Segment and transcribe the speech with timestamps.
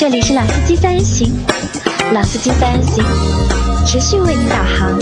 [0.00, 1.30] 这里是老司机三人行，
[2.14, 3.04] 老司机三人行，
[3.84, 4.98] 持续为您导航。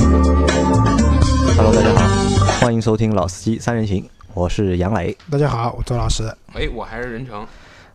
[1.57, 6.25] Hello，大家好，欢迎收听老司机三人行，我是杨磊大家好，我周老师。
[6.53, 7.47] 哎，我还是任成。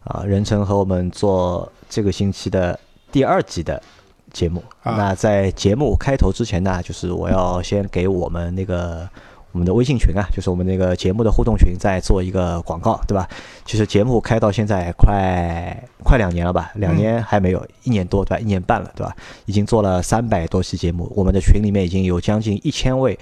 [0.05, 2.80] 啊，任成和我们做这个星期的
[3.12, 3.84] 第二集的
[4.32, 4.64] 节目。
[4.84, 9.06] 啊那在节目开头之前呢，就是我要先给我们那个
[9.54, 13.30] 我们的微信群啊，就是我们那个节目的互动群，在做一个广告，对吧？
[13.66, 18.39] 其实节目开到现在快快两年了吧，两年还没有，一年多对吧？
[18.39, 19.16] 一年半了对吧？
[19.46, 23.18] 已经做了三百多期节目，我们的群里面已经有将近一千位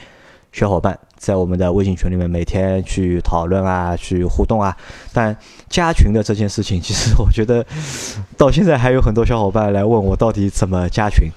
[0.53, 4.75] 小伙伴在我们的微信群里面每天去讨论啊，去互动啊。
[5.11, 5.35] 但
[5.67, 7.65] 加群的这件事情，其实我觉得
[8.37, 11.29] 到现在还有很多小伙伴来问我到底怎么加群。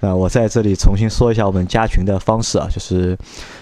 [0.00, 3.16] 那我在这里重新说一下我们加群的方式啊，就是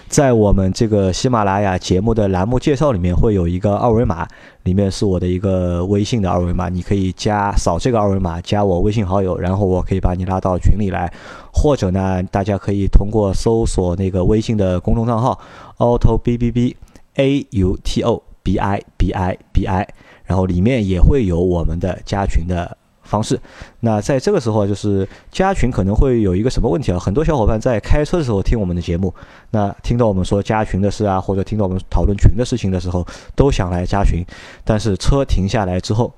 [0.09, 4.27] 在我们这个喜马拉雅节目的栏目介绍里面会有一个二维码，
[4.63, 11.09] 里面是我的一个微信的二维码，你可以加扫这个二维码加我微信好友，然后我可以把你拉到群里来，
[11.53, 15.39] 或者呢，大家可以通过搜索那个微信的公众账号
[15.77, 16.75] auto b b b
[17.15, 19.87] a u t o b i b i b i，
[20.25, 22.77] 然后里面也会有我们的加群的
[23.13, 23.39] 方式。
[23.81, 26.97] 那在这个时候，就是加群可能会有一个什么问题啊？
[26.97, 29.13] 很多小伙伴在开车的时候听我们的节目，
[29.51, 34.25] 那听到我们说加群的事啊，或者听到我们讨论群的事情的时候，都想来加群，
[34.65, 36.11] 但是车停下来之后，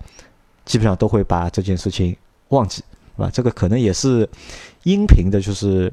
[0.64, 2.16] 基本上都会把这件事情
[2.50, 2.82] 忘记，
[3.18, 4.28] 啊，这个可能也是
[4.84, 5.92] 音频的，就是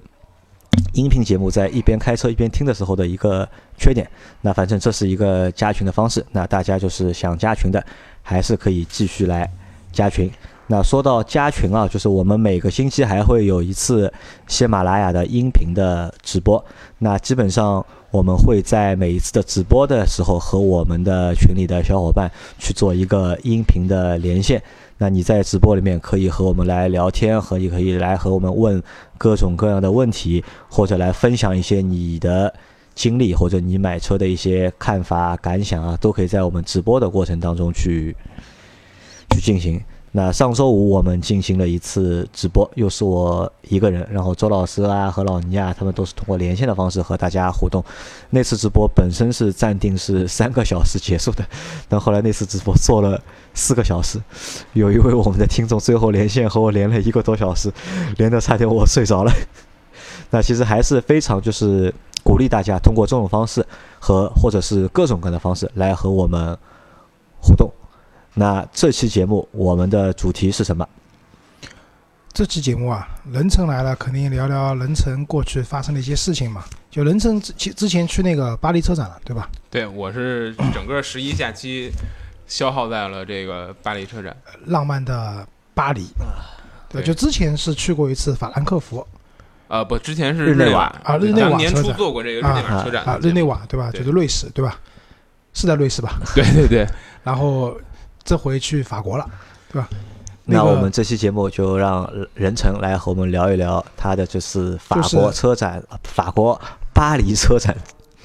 [0.95, 4.09] 音频节目在一边开车一边听的时候的一个缺点。
[4.41, 7.85] 那反正这是一个加群的方式，那大家就是想加群的，
[8.23, 9.51] 还是可以继续来
[9.91, 10.31] 加群。
[10.73, 14.11] 那说到加群啊，就是我们每个星期还会有一次
[14.47, 16.65] 喜马拉雅的音频的直播。
[16.97, 24.63] 那基本上我们会在每一次的直播的时候和我们的群里的小伙伴去做一个音频的连线。
[24.97, 28.83] 那你在直播里面可以和我们来聊天，和也可以来和我们问
[29.19, 32.51] 各种各样的问题，或者来分享一些你的
[32.95, 38.17] 经历或者你买车的一些看法、感想啊，都可以在我们直播的过程当中去
[39.35, 39.79] 去进行。
[40.15, 47.83] 那上周五我们进行了一次直播，又是我一个人，然后周老师啊和老倪啊，他们都是通过连线的方式和大家互动。
[48.29, 51.43] 那次直播本身是暂定是三个小时结束的，
[51.89, 53.19] 但后来那次直播做了
[53.55, 54.21] 四个小时，
[54.75, 57.73] 有一位我们的听众最后连线和我连了一个多小时，
[58.19, 59.33] 连得差点我睡着了。
[60.29, 61.91] 那其实还是非常就是
[62.23, 63.67] 鼓励大家通过这种方式
[63.99, 66.55] 和或者是各种各样的方式来和我们
[67.41, 67.73] 互动。
[68.35, 70.89] 那这期节目我们的主题是什么？
[72.33, 76.65] 这期节目啊，任成来了，肯定聊聊任成过去发生的一些事情嘛。
[76.91, 79.51] 就任成之之前去那个巴黎车展了，对吧？
[79.71, 81.91] 对，我是整个 十一假期
[82.47, 84.35] 消耗在了这个巴黎车展。
[84.65, 86.07] 浪漫的巴黎，
[86.89, 89.07] 对，对就之前是去过一次法兰克福
[89.69, 93.91] 呃，不，之前是日内瓦啊日内瓦年初车展做过这个日啊内瓦车展啊，日内瓦对吧？
[93.91, 94.79] 就是瑞士对吧？
[95.53, 96.19] 是在瑞士吧？
[96.35, 96.87] 对 对对，
[97.23, 97.79] 然后
[98.25, 99.29] 这回去法国了，
[99.73, 99.89] 对吧？
[100.45, 106.61] 那我们这期节目就让任成来和我们聊一聊他的就是法国车展，呃法国
[106.93, 107.77] 巴黎车展。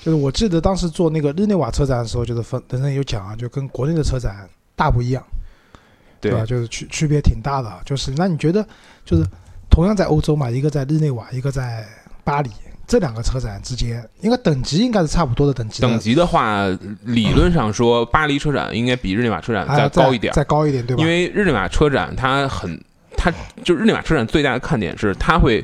[0.04, 5.24] 就是我记得当时做那个日内瓦车展的时候，就是分等等有讲啊，就跟国内的车展大不一样，
[6.20, 6.46] 对吧？
[6.46, 7.72] 就是区区别挺大的。
[7.86, 8.66] 就是那你觉得，
[9.06, 9.24] 就是
[9.70, 11.86] 同样在欧洲嘛，一个在日内瓦，一个在
[12.24, 12.50] 巴黎，
[12.88, 15.88] 这两个车展之间，应该等级应该是差不多的等级的。
[15.88, 16.66] 等级的话，
[17.04, 21.04] 理论上说，巴黎车展应该比日内瓦车展啊再高一点，再高一点，对吧？
[21.04, 22.82] 因为日内瓦车展它很，
[23.18, 23.30] 它
[23.64, 25.64] 就日内瓦车展最大的看点是它会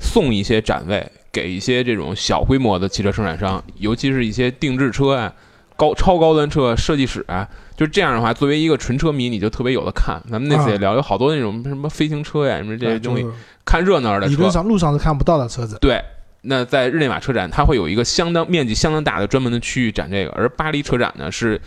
[0.00, 5.32] 送一些展位给一些这种小规模的汽车生产商，尤其是一些定制车啊、
[5.76, 7.46] 高超高端车设计师啊，
[7.76, 10.18] 就这样的话，作为一个纯车迷，你就特别有的看。
[10.30, 13.26] 咱们那次也聊，有好多那种什么飞行车呀，什么这些东西，
[13.64, 14.50] 看热闹的车理论。
[14.50, 15.76] 上路上是看不到的车子。
[15.80, 16.02] 对，
[16.42, 21.60] 那在日内瓦车展，它会有一个相当面积相当大的专门的区域展这个，而巴黎车展呢是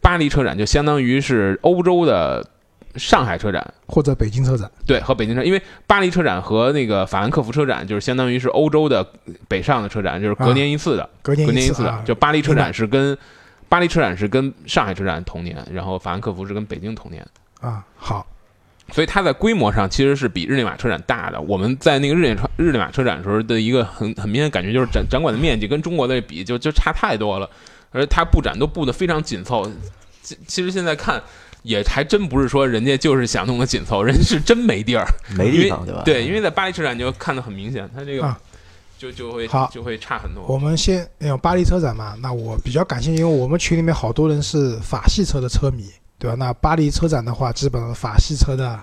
[0.00, 2.46] 巴黎车展就相当于是欧洲的
[2.96, 9.06] 上海车展，或者北京车展，对，和北京车，因为巴黎车展和那个法兰克福车展就是相当于是欧洲的
[9.48, 12.02] 北上的车展，就是隔年一次的，隔年隔年一次的啊。
[12.04, 13.16] 就巴黎车展是跟
[13.68, 17.24] 巴黎车展是跟上海车展同年，然后法兰克福是跟北京同年。
[17.60, 18.26] 啊，好，
[18.92, 21.40] 所以它在规模上其实是比日内瓦车展大的。
[21.40, 27.48] 我们在那个日内车日内瓦车展的时候的一个很很明显的感觉就是展展馆的面积跟中国的比就就差太多了，
[27.90, 29.70] 而它布展都布的非常紧凑。
[30.22, 31.22] 其其实现在看
[31.62, 35.06] 也还真不是说人家就是想弄个紧凑，人家是真没地儿，
[35.36, 36.02] 没地方对吧？
[36.04, 38.38] 对，因为在巴黎车展你就看得很明显，它这个啊
[38.98, 40.44] 就就会好就会差很多。
[40.48, 45.84] 我们先用巴黎车展嘛，那我比较感兴趣，因为我们群里面好多人是法系车的车迷，
[46.18, 46.36] 对吧？
[46.38, 48.78] 那巴黎车展的话，基本上法系车的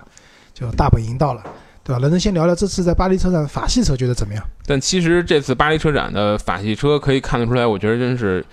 [0.54, 1.42] 就大本营到了，
[1.84, 2.00] 对吧？
[2.00, 4.42] 能不能先聊聊这次在巴黎车展法系车觉得怎么样？
[4.66, 8.44] 但其实这次巴黎车展的法系车可以看得出来，我觉得真是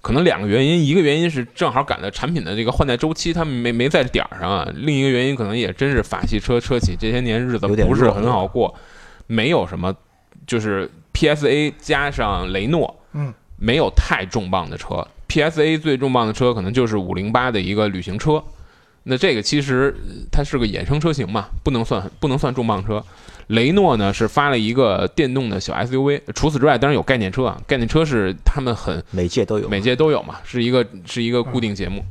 [0.00, 8.74] 可能两个原因，一个原因是正好赶在产品的这个换代周期，他们没没在点儿上啊；另一个原因可能也真是法系车车企这些年日子不是很好过，
[9.28, 9.94] 没有什么
[10.46, 15.06] 就是 PSA 加上雷诺，嗯，没有太重磅的车。
[15.32, 18.42] PSA 最重磅的车可能就是五零八的一个旅行车，
[19.04, 23.02] 那这个其实呃它是个衍生车型嘛，不能算不能算重磅车。
[23.48, 29.68] 雷诺呢是发了一个电动的小 SUV，除此之外当然有概念车啊，概念车是他们很每届都有。
[29.68, 32.04] 每届都有嘛，是一个是一个固定节目，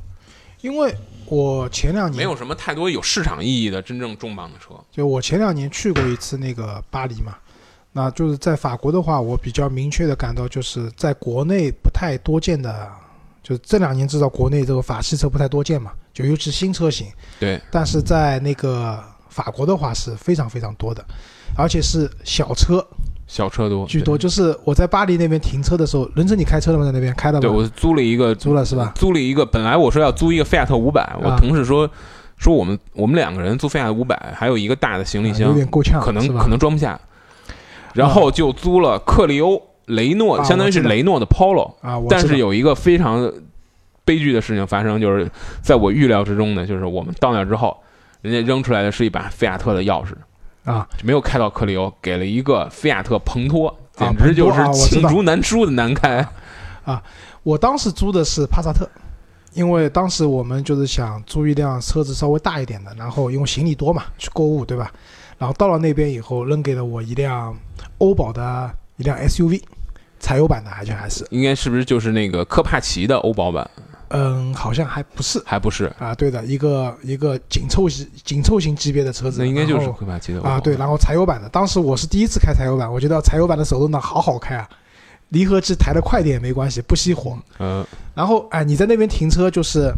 [0.62, 0.94] 因为
[1.28, 4.74] 我前两年没有什么太多有市场意义的真正重磅的车。
[4.92, 7.38] 就我前两年去过一次那个巴黎嘛，
[7.94, 12.92] 那就是在法国的话，我比较明确的感到，就是在国内不太多见的，
[13.44, 17.08] 就是这两年至少国内这个法系车不太多见嘛，就尤其新车型，
[17.40, 21.04] 对，但是在那个法国的话是非常非常多的，
[21.58, 22.86] 而且是小车
[23.28, 24.18] 小车多居多。
[24.18, 26.86] 就是我在巴黎那边停车的时候，伦成你开车了吗？
[26.86, 27.42] 在那边开了吗？
[27.42, 28.92] 对我租了一个租了是吧？
[28.96, 31.90] 租了一个，本来我说要租一个菲亚特五百，我啊同事说
[32.38, 37.00] 说我们我们两个人租菲亚特五百，还有一个大的行李啊箱，有点够呛，可能可能装不下，
[37.94, 43.32] 然后就租了克利欧雷诺，啊相当于是雷诺的 Polo，啊，我但是有一个非常
[44.06, 45.30] 悲剧的事情发生，就是
[45.62, 47.78] 在我预料之中的，就是我们到那之后，
[48.22, 50.14] 人家扔出来的是一把菲亚特的钥匙，
[50.64, 53.68] 啊，就没有开到克里欧，给了一个菲亚特彭托，
[53.98, 56.26] 啊简直就是罄竹难书的难开。
[56.84, 57.02] 啊。
[57.44, 58.88] 我当时租的是帕萨特，
[59.54, 64.92] 因为当时我们就是想租一辆车子稍微大一点的，然后因为行李多嘛，去购物对吧？
[65.40, 67.58] 然后到了那边以后，扔给了我一辆
[67.98, 69.62] 欧宝的一辆 SUV，
[70.20, 73.70] 柴油版的，而且还是，应该是不是就是那个科帕奇的欧宝版？
[74.14, 75.42] 嗯，好像还不是。
[75.46, 84.70] 还不是，啊，对的，一个一个紧凑型紧凑型级别的车子，那应该就是科帕奇的啊，对，然后柴油版的，当时我是第一次开柴油版，我觉得柴油版的手动挡好好开啊，
[85.30, 87.38] 离合器抬得快点也没关系，不熄火。
[87.60, 89.94] 嗯，然后哎，你在那边停车就是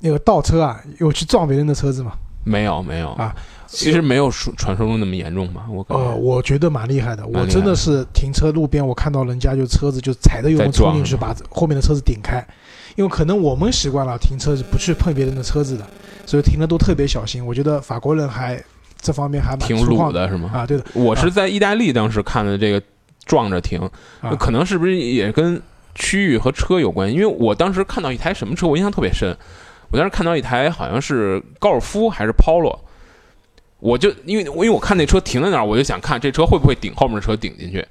[0.00, 2.12] 那个倒车啊，有去撞别人的车子吗？
[2.42, 3.12] 没有没有。
[3.12, 3.34] 啊，
[3.74, 6.14] 其实没有说传说中那么严重吧，我感呃，觉。
[6.14, 7.26] 我觉得蛮厉害的。
[7.26, 12.44] 我真的是停车路边，我看到人家就车子就踩着油门冲进去，把后面的车子顶开。
[12.96, 15.84] 因为可能我们习惯了停车是不去碰别人的车子的，
[16.24, 17.44] 所以停的都特别小心。
[17.44, 18.62] 我觉得法国人还
[19.00, 20.50] 这方面还蛮挺鲁的是吗？
[20.54, 22.80] 啊，对的我是在意大利当时看的这个
[23.24, 23.80] 撞着停，
[24.20, 25.60] 啊可能是不是也跟
[25.96, 27.12] 区域和车有关？
[27.12, 29.36] 因为我当时看到一台什么车，我印象特别深。
[29.90, 32.78] 我当时看到一台好像是高尔夫还是 Polo，
[33.84, 37.86] 我就因为我因为我看那车停在那儿，我就想看这车会不会顶后面车顶进去。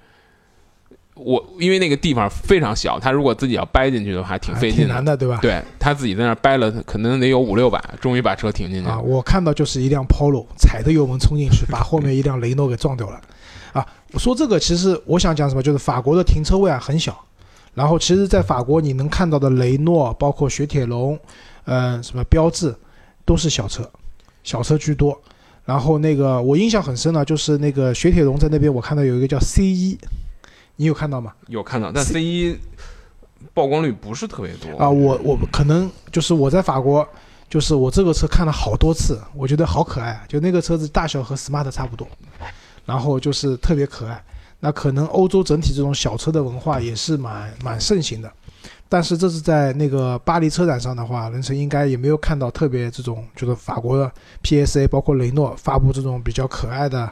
[1.14, 4.86] 我因为那个地方非常小，他如果自己要掰进去的话，挺费劲的。
[4.86, 5.38] 挺难的，对吧？
[5.40, 9.02] 对他自己在那儿掰了，可能得有五六百，终于把车停进去 啊，了。
[9.04, 13.22] 我看到就是一辆 Polo 踩着油门冲进去，把后面一辆雷诺给撞掉了。
[13.74, 17.24] 啊，我说这个其实我想讲什么，就是法国的停车位啊很小，
[17.76, 21.20] 然后其实，在法国你能看到的雷诺，包括雪铁龙，
[21.66, 22.76] 嗯、什么标志，
[23.24, 23.88] 都是小车，
[24.44, 25.22] 小车居多。
[25.66, 29.98] 然后那个我印象很深的，就是那个雪铁龙在那边，我看到有一个叫 C 一，
[30.76, 31.34] 你有看到吗？
[31.48, 32.58] 有看到，但 C- C 一
[33.54, 37.08] 曝光率不是特别多啊，我我可能就是我在法国，
[37.50, 42.08] 就是我这个车看了好多次，我觉得好可爱，就那个车子大小和 Smart 差不多，
[42.86, 44.24] 然后就是特别可爱。
[44.60, 48.32] 那可能欧洲整体这种小车的文化也是蛮蛮盛行的，
[48.90, 54.12] 但是这是在那个巴黎车展上的话，人成应该也没有看到特别这种，就是法国的
[54.44, 57.12] PSA 包括雷诺发布这种比较可爱的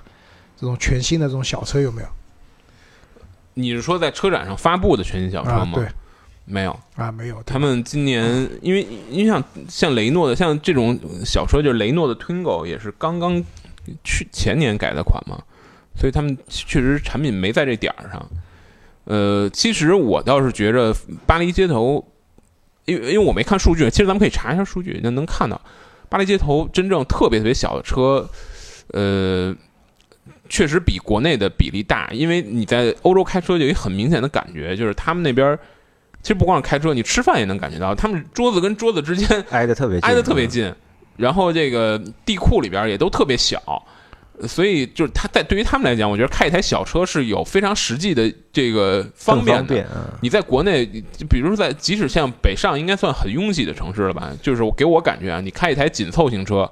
[0.56, 2.08] 这种全新的这种小车有没有？
[3.56, 5.88] 你是说在车展上发布的全新小车吗？，啊对
[6.46, 6.80] 没有。
[6.96, 13.44] 啊，没有，他们今年因为因为像像雷诺的像这种小车，就是雷诺的 Twingo 也是刚刚
[14.04, 15.42] 去前年改的款嘛，
[15.96, 18.24] 所以他们确实产品没在这点儿上。
[19.06, 22.06] 呃，其实我倒是觉着巴黎街头，
[22.86, 25.60] 因为因为我没看数据，其实咱们可以查一下数据，那能看到
[26.10, 28.30] 巴黎街头真正特别特别小的车，
[28.90, 29.56] 呃，
[30.50, 35.60] 确实比国内的比例大，因为你在欧洲开车就有一很明显的感觉，就是他们那边儿
[36.22, 40.72] 其实不光是开车，你吃饭也能感觉到，他们桌子跟桌子之间 挨得特别近，挨得特别近，
[41.18, 43.84] 然后这个地库里边也都特别小，
[44.48, 49.86] 所以就是他在对于他们来讲，我觉得开一台小车是有非常实际的这个方便的。
[50.22, 50.86] 你在国内，
[51.30, 54.32] 比如说在，即使像北上，应该算很拥挤的城市了吧？
[54.42, 56.70] 就是我给我感觉啊，你开一台紧凑型车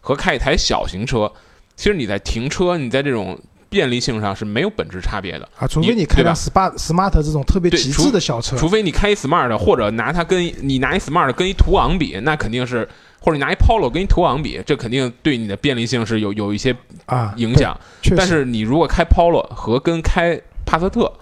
[0.00, 1.30] 和开一台小型车，
[1.76, 5.48] 其实你在停车，你在这种便利性上是没有本质差别的。
[5.56, 12.88] 啊，除非你开辆 Smart Smart 这种特别极致的小车，除非你开一 smart 或者拿它跟你拿一 smart 跟一途昂比，那肯定是
[13.20, 16.74] 或者你拿一 Polo 跟一途昂比，这肯定对你的便利性是有有一些
[17.06, 17.78] 啊，影响。
[18.16, 21.12] 但是你如果开 Polo 和跟开帕萨特，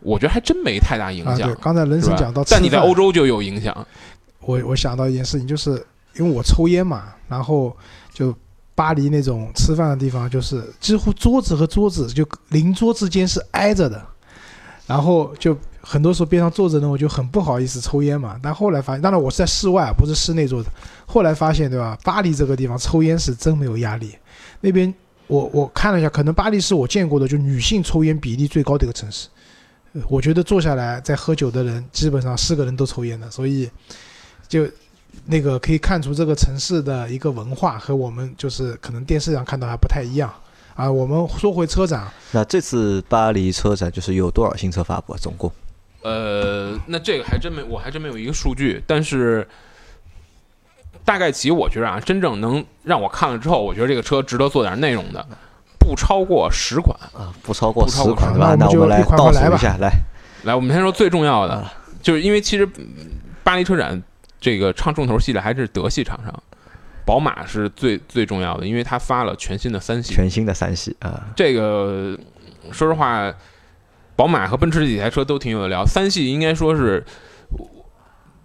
[0.00, 1.54] 我觉得还真没太大影啊，响对，。
[1.56, 3.86] 刚才人是吧生讲到，但你在欧，洲就有影响。
[4.40, 5.72] 我我想到一件事情，就是
[6.16, 7.76] 因为我抽烟嘛，然后
[8.12, 8.34] 就
[8.74, 14.02] 巴黎那种吃饭的地方，就是几乎桌子和桌子就邻桌之间是挨着的，
[14.86, 18.38] 然后就很多时候边上坐着呢，我就很不好意思抽烟嘛。
[18.42, 20.70] 但后来发现，当然我是在室外，不是室内坐的。
[21.06, 21.98] 后来发现，对吧？
[22.04, 24.14] 巴黎这个地方抽烟是真没有压力，
[24.60, 24.92] 那边
[25.26, 29.28] 我我看了一下，可能巴黎是我见过的就女性抽烟比例最高的一个城市。
[30.08, 33.68] 我觉得坐下来在喝酒的人，基本上是个人都抽烟的，所以
[34.46, 34.64] 就
[35.26, 40.32] 那个可以看出这个城市的一个文化和我们就是可能电视上看到还不太一样
[40.74, 40.88] 啊。
[40.88, 45.18] 我们说回车展，那这次巴黎车展就是有多少新车发布啊？
[45.20, 45.50] 总共？
[46.02, 49.46] 呃，那这个还真没，我还真没有一个数据，但是
[51.04, 55.26] 大概其我觉得啊，真正能让我看了之后，我觉得这个车值得做点内容的，
[55.78, 56.96] 不超过十款。
[57.12, 58.54] 啊，不超过十款，对吧？
[58.58, 59.92] 那我们来一款款来吧倒数一下，来，
[60.44, 63.10] 来，我们先说最重要的，啊就是因为其实嗯
[63.44, 64.02] 巴黎车展
[64.40, 66.42] 这个唱重头戏的还是德系厂商，
[67.04, 70.14] 宝马是最最重要的，因为它发了全新的三系。
[70.14, 72.18] 全新的三系啊，这个
[72.72, 73.30] 说实话，
[74.20, 75.82] 宝马和奔驰这几台车都挺有的聊。
[75.86, 77.02] 三系应该说是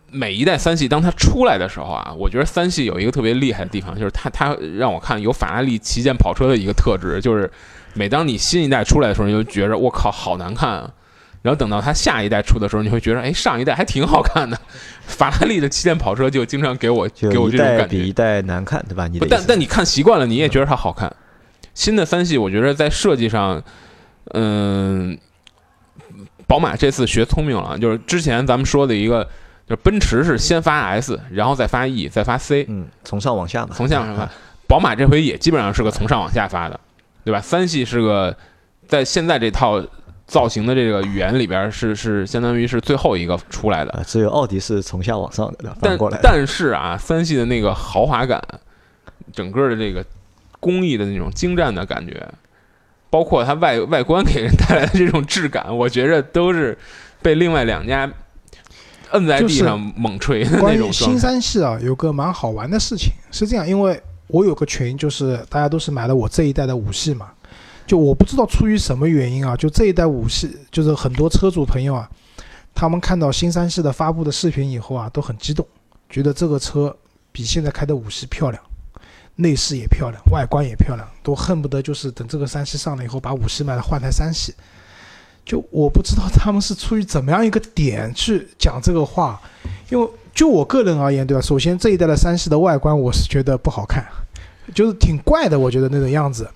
[0.10, 7.52] 每一代三系，当它出来的时候啊，我觉得三系有一个特别厉害的地方，就是它它让我看有法拉利旗舰跑车的一个特质，就是
[7.94, 10.90] 每当你新一代出来的时候，你就觉着我靠好难看啊。
[11.42, 14.58] 然后等到它下一代出的时候，你会觉得，哎，上一代还挺好看的。
[15.02, 18.14] 法拉利的旗舰跑车就经常给我给我这种感觉代比一。
[18.14, 19.10] 代难看，对吧？
[19.10, 21.14] 你不，但但你看习惯了，你也觉得它好看。
[21.74, 23.62] 新的三系，我觉得在设计上，
[24.34, 25.18] 嗯，
[26.48, 29.24] 宝马这次学聪明了，就是之前咱们说的一个，
[29.68, 34.30] 就是奔驰是先发 S，然后再发 E，再发 C，嗯，从上往下嘛，从下往上 发。
[34.68, 36.80] 宝马这回也基本上是个从上往下发的，
[37.24, 37.40] 对吧？
[37.40, 38.36] 三系是个
[38.88, 39.84] 在现在这套
[40.26, 46.20] 造型的这个语言里边是是相当于是最后一个出来的，啊，只有奥迪是从下往上的，但翻过来。
[46.22, 48.42] 但是啊，三系的那个豪华感，
[49.32, 50.04] 整个的这个
[50.60, 52.28] 工艺的那种精湛的感觉，
[53.16, 56.78] 包括它外外观给人带来的这种质感， 我觉着都是
[57.22, 58.12] 被另外两家
[59.12, 61.18] 摁在地上猛锤的关于那种状新。
[61.18, 67.32] 三系啊，有个蛮好玩的事情是这样，因为我有个群，就是大家都是买了我这一代的五系嘛，
[67.88, 72.10] 就我不知道出于什么原因啊，就这一代五系，就是很多车主朋友啊，
[72.74, 75.66] 他们看到新三系的发布的视频以后啊，都很激动，
[76.10, 76.94] 觉得这个车
[77.32, 78.62] 比现在开的五系漂亮，
[79.36, 84.54] 内饰也漂亮，外观也漂亮，都恨不得就是等这个三系上了以后，把五系卖了换台三系。
[85.46, 89.40] 就我不知道他们是出于怎么样一个点去讲这个话，
[89.90, 91.42] 因为就我个人而言，对吧？
[91.42, 94.04] 首先这一代的三系的外观我是觉得不好看，
[94.74, 96.50] 就是挺怪的，我觉得那种样子。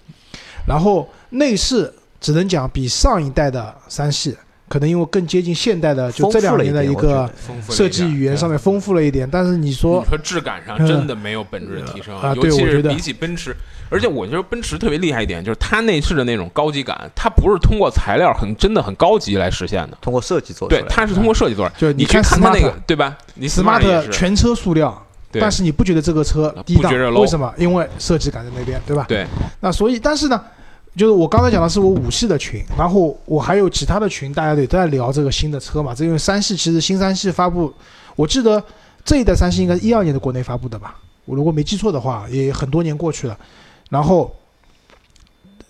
[0.67, 4.35] 然后内饰只能讲比上一代的三系
[4.69, 7.29] 可能因为更接近现代的，就这两年的一个
[7.69, 9.27] 设计语言上面丰富了一点。
[9.29, 13.55] 但是你说你说质感上真的没有本质的提升，啊尤其对我觉得是比起奔驰，
[13.89, 21.79] 而且我觉得奔驰特别厉害一点，就是它内饰的那种高级感，它不是通过材料很真的很高级来实现的，通过设计做出来对，它是通过设计做出来。
[21.79, 23.17] 就你去看看它那个，对吧？
[23.33, 27.53] 你 Smart 全车塑料，但是你不觉得这个车低档为什么？
[27.57, 29.05] 因为设计感在那边，对吧？
[29.07, 29.25] 对，
[29.59, 30.41] 那所以，但是呢，
[30.95, 35.95] 就是我刚才讲的是我五系的群，然后我还有其他的群，大家也都在聊这个新的车嘛。
[35.95, 37.73] 这因为三系其实新三系发布，
[38.15, 38.61] 我记得
[39.05, 43.37] 这一代三系应该是一二年的国内发布的吧，我如果没记错的话，也很多年过去了。
[43.89, 44.35] 然后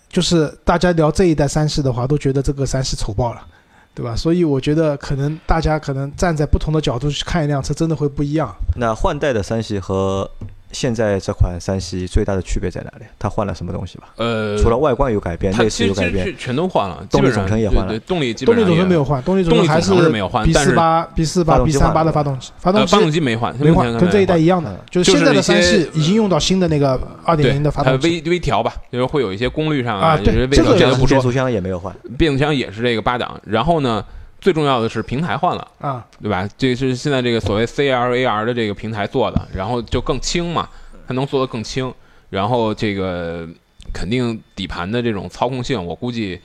[0.08, 3.46] 就是大家聊这一代三系的话，都觉得这个三系丑爆了。
[3.92, 4.14] 对吧？
[4.14, 8.54] 所以我觉得可能大家可能站在不同的角度去看一辆车，真的会不一样。
[8.76, 10.30] 那换代的三系和
[10.72, 13.04] 现在这款三系最大的区别在哪里？
[13.18, 14.08] 它换了什么东西吧？
[14.16, 28.08] 呃，除了外观有改变，内饰有改变，全都换了，动力总成也换了对对动力动力本上也总成没有换，动力总成还是没有换 B 但是四八、B 四八、B 三八的发动机，发动呃，机发动机没换，没换，跟这一代一样的嗯，就是现在的三系已经用到新的那个二点零的发动机。
[28.24, 30.80] 微微调吧，就是会有一些功率上啊对这个。
[31.10, 34.04] 变速箱也没有换，变速箱也是这个八档，然后呢，
[34.40, 36.48] 最重要的是平台换了，啊，对吧？
[36.56, 40.68] 这是现在这个所谓 CLAR 的这个平台做的，然后就更轻嘛，
[41.06, 41.92] 它能做得更轻，
[42.30, 43.46] 然后这个
[43.92, 46.40] 肯定底盘的这种操控性，我估计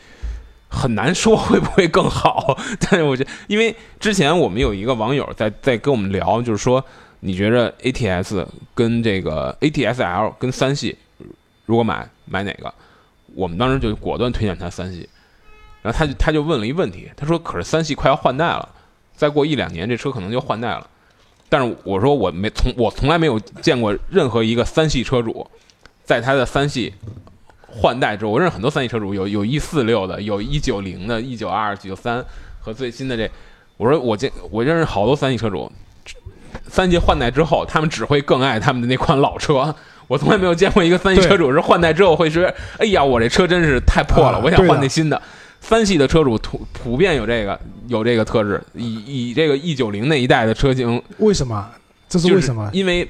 [0.67, 2.57] 很难说会不会更好。
[2.81, 6.83] 但是我觉得，因为之前我们有一个网友在在跟我们聊，就是说
[7.21, 10.97] 你觉着 ATS 跟这个 ATS-L 跟三系
[11.65, 12.73] 如果买买哪个？
[13.33, 15.07] 我们当时就果断推荐他三系。
[15.85, 18.67] 然后他就他就问了一问题，他说：“可是三系快要换代了，
[19.15, 20.87] 再过一两年这车可能就换代了。
[21.47, 25.45] 但是我说我没从我从来没有见过任何一个三系车主
[26.03, 26.91] 在他的三系
[27.67, 32.25] 换代之后，我认识很多三系车主，有有一四六的，有一九零的，一九二、九三
[32.59, 33.29] 和最新的这，
[33.77, 35.71] 我说我见我认识好多三系车主，
[36.67, 39.75] 三系换代之后，他们只会更爱他们的那款老车。
[40.07, 45.21] 我从来没有见过一个三系车主是换代之后会说：“哎呀，我这车真是太破了，啊我想换那新的。”
[45.67, 51.67] 三系的车主普普遍有这个有这个特质，以以这个 E 九零那一代的车型，为什么？
[52.07, 52.69] 这是为什么？
[52.71, 53.07] 因为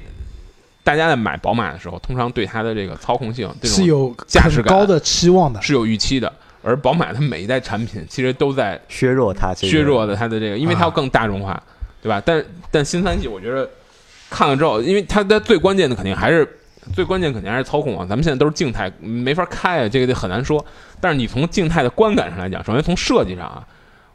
[0.82, 5.60] 大家在买宝马的时候，通常对它的这个操控性这种是有驾驶感高的期望的。
[5.60, 6.32] 是有预期的。
[6.62, 11.62] 而宝马它每一代产品其实都在削弱它削弱的它的这个，因为它要啊更大众化，
[12.02, 12.22] 对吧？
[12.24, 13.68] 但但新三系我觉得
[14.30, 16.58] 看了之后，因为它的最关键的肯定还是
[16.92, 18.06] 最关键肯定还是操控啊。
[18.08, 20.64] 咱们现在都是静态，没法开啊，这个很难说。
[21.00, 23.66] 但是你从静态的观感上来讲，首先从设计上啊，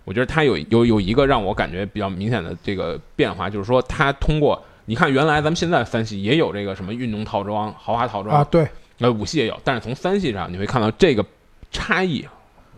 [0.03, 8.67] 我觉得它有有有一个让我感觉比较明显的这个变化，就是说它通过你看原来咱们现在三系也有这个什么运动套装、豪华套装啊，对，
[8.99, 11.23] 呃，五系也有，但是从三系上你会看到这个
[11.71, 12.25] 差异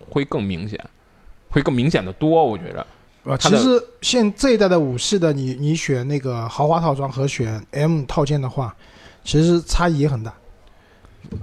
[0.09, 0.79] 会更明显，
[1.49, 2.43] 会更明显的多。
[2.43, 2.79] 我觉着，
[3.23, 8.75] 啊，它的其实现这一代的五系的你，你选那个豪华套装和选 M 套件的话，
[9.23, 10.33] 其实差异也很大。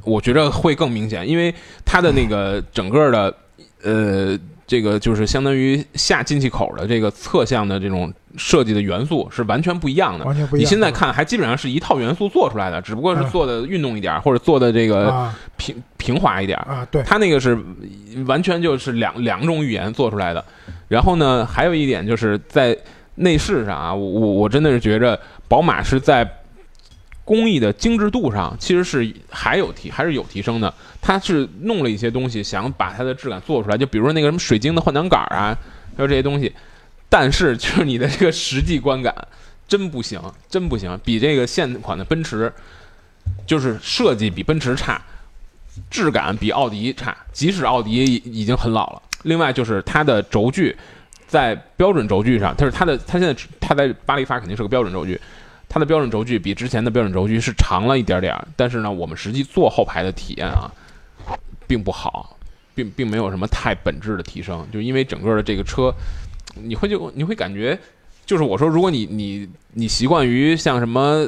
[0.05, 1.53] 我觉着会更明显，因为
[1.85, 3.35] 它的那个整个的
[3.83, 10.25] 呃，这个就是相当于下进气口的这个侧向的这种设计的元素是完全不一样的。
[10.25, 10.63] 完全不一样。
[10.63, 16.73] 你现在看还基本上是一套元素做出来的，只不过是嗯做的运动一点儿，或者做的这个啊平平滑一点儿。
[16.73, 17.59] 啊，对，它那个是
[18.27, 20.45] 完全就是两两种语言做出来的。
[20.89, 22.77] 然后呢，还有一点就是在
[23.17, 25.19] 内饰上啊，我我我真的是觉着
[25.49, 26.25] 宝马是在
[27.31, 30.75] 工艺的精致度上其实是还有提还是有提升的。
[31.01, 35.57] 它是弄了一些东西，想把它的质感做出来，就比如说那个什么水晶的换挡杆啊，
[35.97, 36.53] 还有这些东西。
[37.09, 39.15] 但是就是你的这个实际观感
[39.69, 42.53] 真不行，真不行，比这个现款的奔驰
[43.47, 45.01] 就是设计比奔驰差，
[45.89, 49.01] 质感比奥迪差，即使奥迪已已经很老了。
[49.23, 50.77] 另外就是它的轴距，
[51.29, 55.21] 在标准轴距上，它是它的它现在它在巴黎发肯定是个标准轴距，
[55.71, 60.71] 它的标准轴距比之前的标准轴距是长了一点点儿，但是呢，我们实际坐后排的体验啊，
[61.67, 62.37] 并不好，
[62.75, 65.95] 并并没有什么太本质的提升，就因为整个的这个车，
[66.57, 67.79] 你会就你会感觉，
[68.27, 71.27] 就是我说，如果你你你习惯于像什么。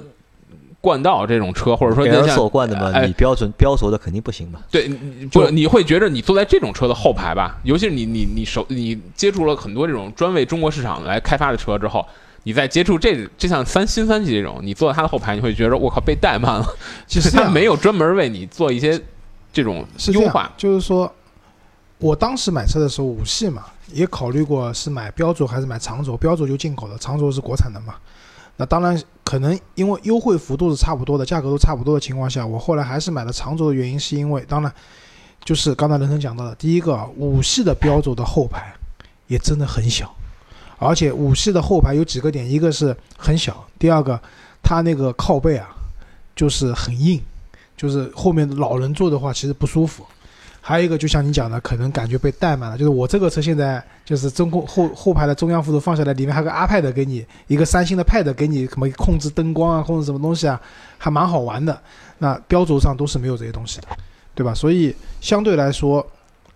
[0.83, 4.61] 冠道这种车，或者说给人像所惯的嘛，哎你标准标轴的肯定不行吧。
[4.68, 12.05] 对，你不，你会觉得你坐在这种车的后排吧，尤其是你你你手你接触了很多这种专为中国市场来开发的车之后，
[12.44, 16.66] 你在接触这这像三新三系这种，你坐在它的后排，你会觉得我靠被怠慢了，
[17.07, 19.00] 就是它没有专门为你做一些
[19.52, 20.52] 这种优化。
[20.57, 21.12] 就是说，
[21.98, 27.94] 我当时买车的时候，五系嘛，也考虑过是买标轴还是买长轴，标轴就进口的，长轴是国产的嘛。
[28.57, 34.72] 那当然，可能因为优惠幅度是差不多的，价格都差不多的情况下，我后来还是买了长轴的原因，是因为当然
[35.44, 38.72] 就是刚才人生讲到的，第一个啊五系的标轴的后排
[39.28, 40.14] 也真的很小，
[40.83, 44.21] 而且五系的后排有几个点，一个是很小，第二个
[44.62, 45.68] 它那个靠背啊
[46.35, 47.21] 就是很硬，
[47.77, 50.05] 就是后面的老人坐的话其实不舒服。
[50.64, 52.79] 还有一个，就像你讲的，可能感觉被怠慢了。
[52.79, 60.61] 就是我这个车现在就是中控后后排的中央扶手放下来，里面还有个 iPad 给你，一个三星的 Pad 给你什么控制灯光啊，控制什么东西啊，
[60.99, 61.77] 还蛮好玩的。
[62.18, 63.88] 那标轴上都是没有这些东西的，
[64.37, 64.55] 对吧？
[64.55, 66.07] 所以相对来说，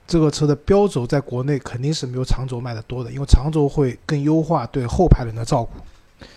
[0.06, 5.70] 这个车的标轴在国内肯定是没有长轴卖的多的，因为长轴会更优化对后排人的照顾。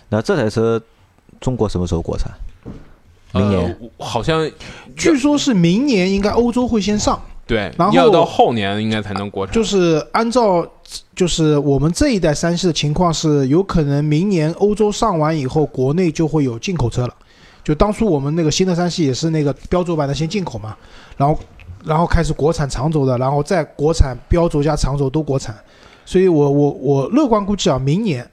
[0.08, 0.80] 那这台车
[1.40, 2.30] 中国什么时候国产？
[3.32, 4.50] 明年、呃，好像
[4.96, 7.20] 据说是明年应该欧洲会先上。
[7.46, 9.54] 对然，后要到后年应该才能国产。
[9.54, 10.64] 就是按照
[11.14, 17.14] 就是我们这一代三系的情况是，有可能明年欧洲上完以后，国内就会有进口车了。
[17.62, 20.76] 就当初我们那个新的三系也是那个标轴版的先进口嘛，
[21.16, 21.38] 然后
[21.84, 25.54] 然后开始国产长轴的，然后再国产标轴加长轴都国产。
[26.04, 28.28] 所以我我我乐观估计啊，明年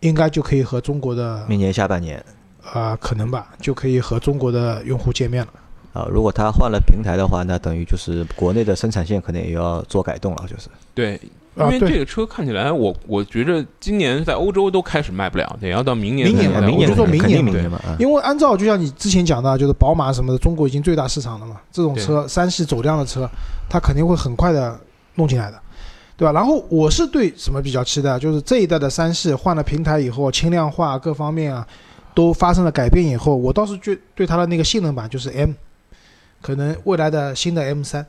[0.00, 2.24] 应该就可以和中国的明年下半年
[2.72, 5.52] 呃可能吧，就可以和中国的用户见面了。
[5.92, 10.68] 啊，如果它换了平台的话，那等于就是国内的生产线可能也要做改动了，就是。
[10.92, 11.20] 对，
[11.56, 23.30] 因为这个车看起来，我我觉着今年在欧洲都开始卖不了，得要到明年明年明年我就说明年明年嘛，啊，因为按照就像你之前讲的，就是宝马什么的，中国已经最大市场了嘛，这种车三系走量的车，
[23.68, 24.76] 它肯定会很快的
[25.14, 25.60] 弄进来的，
[26.16, 26.32] 对吧？
[26.32, 31.64] 然后我是对什么比较期待，就是这一代的三系换了平台以后，轻量化各方面啊
[32.14, 35.52] 都发生了改变以后，我倒是对对它的那个性能版就是 M，
[36.42, 38.04] 可能未来的新的 M 三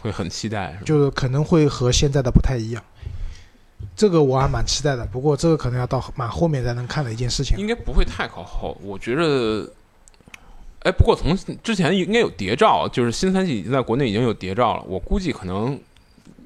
[0.00, 2.82] 会很期待，就是可能会和现在的不太一样。
[3.94, 5.04] 这个我还蛮期待的。
[5.06, 7.56] 不过这个可能要到蛮后面才能看的一件事情。
[7.58, 9.70] 应该不会太靠后，我觉着。
[10.82, 14.82] 哎，不过从之前应该有谍照，就是新三季已经在国内已经有谍照了。
[14.86, 15.78] 我估计可能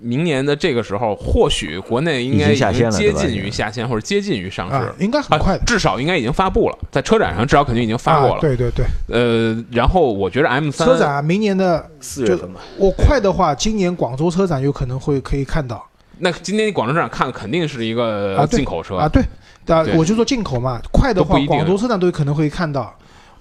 [0.02, 5.64] 明年的这个时候，或许国内应该接近于下线或者接近于上市，啊，应该很快的。
[5.64, 8.34] 至少应该已经发布了，在车展上至少肯定已经发过了。
[8.34, 15.86] 啊，对对对，呃，然后我觉得 M 三车展啊明年的四月份吧，我快的话，今年广州车展有可能会可以看到
[16.18, 19.08] 那今天广州车展看肯定是一个进口车，啊。
[19.08, 19.22] 对，
[19.68, 22.92] 啊对，我就说进口嘛，快的话广州车展都有可能会看到，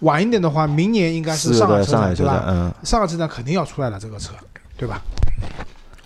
[0.01, 2.45] 晚一点的话，明年应该是上海车的上海车展，展对吧？
[2.47, 4.33] 嗯，上海车展肯定要出来了，这个车，
[4.77, 5.01] 对吧？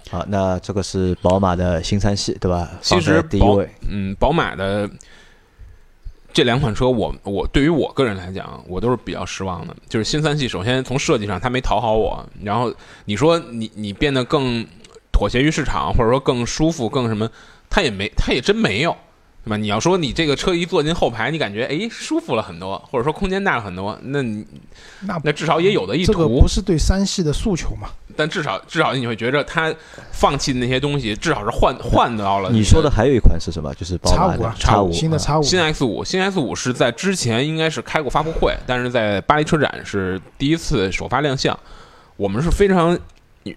[0.10, 2.70] 好，那这个是宝马的新三系，对吧？
[2.82, 4.90] 其实第一位，嗯，宝马的
[6.32, 9.76] 这两款车我，我对于我个人来讲，我都是比较失望的。
[9.90, 12.74] 就是新三系，首先从设计上它没讨好我，然后
[13.06, 14.66] 你说你你变得更
[15.12, 17.30] 妥协于市场，或者说更舒服、更什么，
[17.70, 18.96] 它也没，它也真没有。
[19.46, 19.58] 对吧？
[19.58, 24.46] 你要说你这个车一坐进后排，你感觉哎舒服了很多，或者说空间大了很多，那你
[25.02, 27.90] 那那至少也有的一这个图不，是对三系的诉求嘛？
[28.18, 29.74] 但至少至少你会觉得它
[30.12, 33.74] 放弃的那些东西，至少是换换到了你说的还有一款是什么？
[33.76, 41.58] 就是宝马 X5 的啊 X 五，新的叉五，新 X 五，新 X 五是在之前应该是开过发布会，但是在巴黎车展是第一次首发亮相。
[42.16, 42.98] 我们是非常，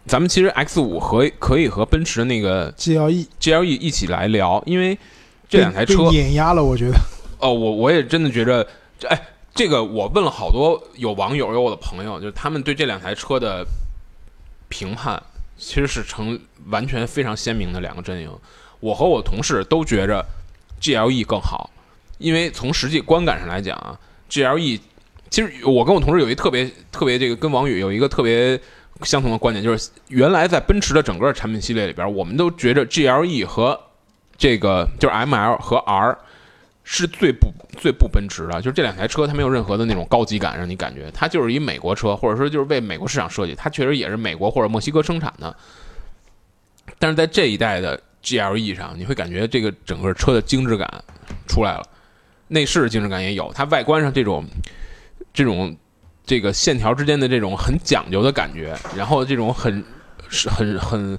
[0.06, 4.98] 咱们其实 X 五和可以和奔驰的那个 GLE GLE 一起来聊，因为
[5.48, 6.96] 这两台车碾压了，我觉得。
[7.38, 8.66] 哦，我我也真的觉着，
[8.98, 9.20] 这哎，
[9.54, 13.64] 这个我问了好多有网友有我的朋友，就是他们对这两台车的
[14.68, 15.22] 评判，
[15.56, 18.30] 其实是成完全非常鲜明的两个阵营。
[18.80, 20.24] 我和我同事都觉着
[20.80, 21.70] GLE 更好，
[22.18, 24.80] 因为从实际观感上来讲啊，GLE
[25.30, 28.60] 其实我跟我同事有一特别特别这个跟王宇有一个特别
[29.02, 33.80] 相同的观点，就是原来在奔驰的整个产品系列里边，我们都觉着 GLE 和
[34.38, 36.16] 这个就是 ML 和 R
[36.84, 41.10] 是最不最不奔驰的，就是这两台车它没有任何的那种高级感，让你感觉。
[41.12, 45.54] 它就是一美国车，或者说就是为美国市场设计，它确实也是美国或者墨西哥生产的。
[46.98, 50.88] 但是在这一代的 GLE 上，你会感觉这个整个车的精致感
[51.46, 51.82] 出来了，
[52.46, 54.46] 内饰精致感也有，它外观上这种
[55.34, 55.76] 这种
[56.24, 59.84] 这个线条之间的这种很讲究的感觉，然后这种很
[60.30, 61.18] 是很很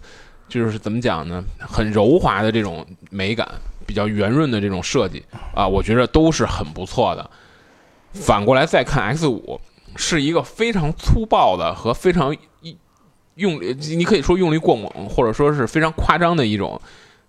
[0.50, 3.48] 就是怎么讲呢，很柔滑的这种美感，
[3.86, 7.30] 比较圆润的这种设计啊，我觉得都是很不错的。
[8.14, 9.62] 反过来再看 X 五，
[9.96, 12.76] 是一个非常粗暴的和非常一
[13.36, 16.82] 用，你可以说用力过猛，或者说是非常夸张的一种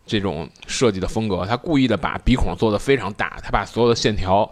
[0.07, 1.45] 这种设计的风格。
[1.45, 4.51] 他故意的把鼻孔做得非常大，他把所有的线条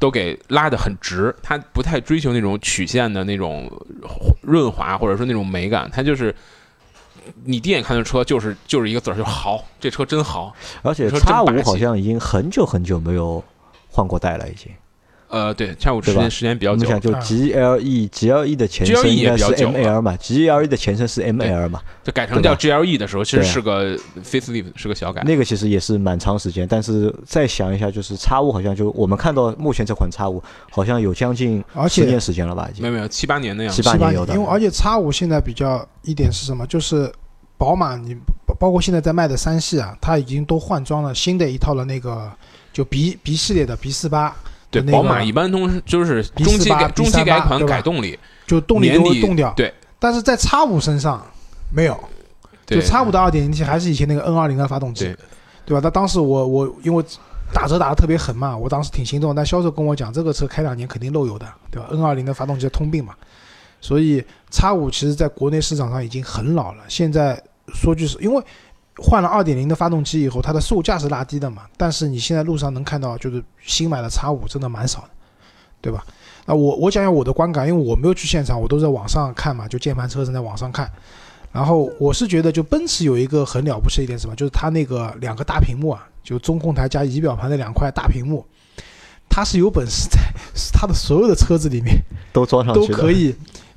[0.00, 3.70] 都给拉得很直，他不太追求那种曲线的那种
[4.42, 6.34] 润滑，或者说那种美感，他就是。
[7.44, 10.54] 你第一眼看这车就是就是一个字儿，就是好，这车真好。
[10.82, 13.42] 而且你说 X 五好像已经很久很久没有
[13.88, 14.70] 换过代了，已经。
[15.34, 25.24] 呃，对，叉五时间时间比较久我们，想就啊 GLE GLE 的前身 GLE 应该是也比较久了 ML 嘛，GLE 的前身是 ML 嘛，就改成叫 GLE 的时候，其实是个 facelift，是个小改。
[25.24, 26.64] 那个其实也是蛮长时间。
[26.68, 32.82] 但是再想一下，就是叉五好像就我们看到目前这款叉五好像有将近而且十年时间了吧，已经。
[32.82, 33.88] 没有没有七八年的样子七。
[33.88, 36.64] 八年有的因为而且叉五现在比较一点是什么？
[36.68, 37.12] 就是
[37.58, 38.14] 宝马，你
[38.46, 42.30] 包包括现在在卖的三系啊，它已经都换装了新的一套的那个
[42.72, 44.34] 就 B B 系列的 B 四八，
[44.74, 49.52] 对，那个宝马一般都是就是中期48改中期改款改动力，就动力都会动掉。
[49.56, 51.24] 对，但是在叉五身上
[51.70, 51.98] 没有，
[52.66, 55.16] 就叉五的二点零 T 还是以前那个 N 二零的发动机对，
[55.66, 55.80] 对吧？
[55.82, 57.04] 那当时我我因为
[57.52, 63.14] 打折打的特别狠嘛，我当时挺心动，但销售跟我讲这个车开两年肯定漏油的，对吧？N 二零的发动机的通病嘛，
[63.80, 66.82] 所以叉五其实在国内市场上已经很老了。
[66.88, 67.40] 现在
[67.74, 68.42] 说句实因为
[68.96, 75.08] 换了二点零的发动机以后，它的售价是拉低的嘛，但是你现在路上能看到就是新买的 X 五真的蛮少的，
[75.80, 76.04] 对吧？
[76.46, 80.90] 那我我讲讲我的观感，因为我没有去现场，我都在网上看嘛，就键盘车正在网上看。
[81.50, 88.44] 然后我是觉得，就奔驰有一个很了不起的一点什么，就是它那个两个大屏幕啊，就中控台加仪表盘的两块大屏幕，
[89.28, 90.18] 它是有本事在
[90.72, 91.96] 它的所有的车子里面
[92.32, 93.34] 都装上去，都可以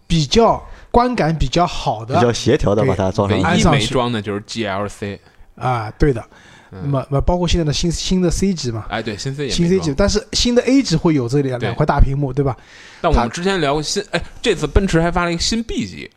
[0.08, 0.62] 比较
[0.98, 5.20] 观感比较好的比较协调的把它装上唯一没装的就是 GLC。
[5.56, 6.26] 啊，对的。
[6.72, 12.58] 那嗯，么那包括现在的新新的 C 级嘛，哎，对，新 C 也新 C 级，但是新的 A 级会有这两两块大屏幕，对吧？
[13.00, 16.10] 但我们之前聊过新，哎，这次奔驰还发了一个新 B 级，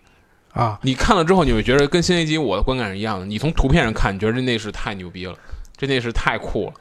[0.54, 3.26] 啊，你看了之后，你会觉得跟新 A 级我的观感是一样的。
[3.26, 5.36] 你从图片上看，你觉得这内饰太牛逼了，
[5.76, 6.72] 这内饰太酷了。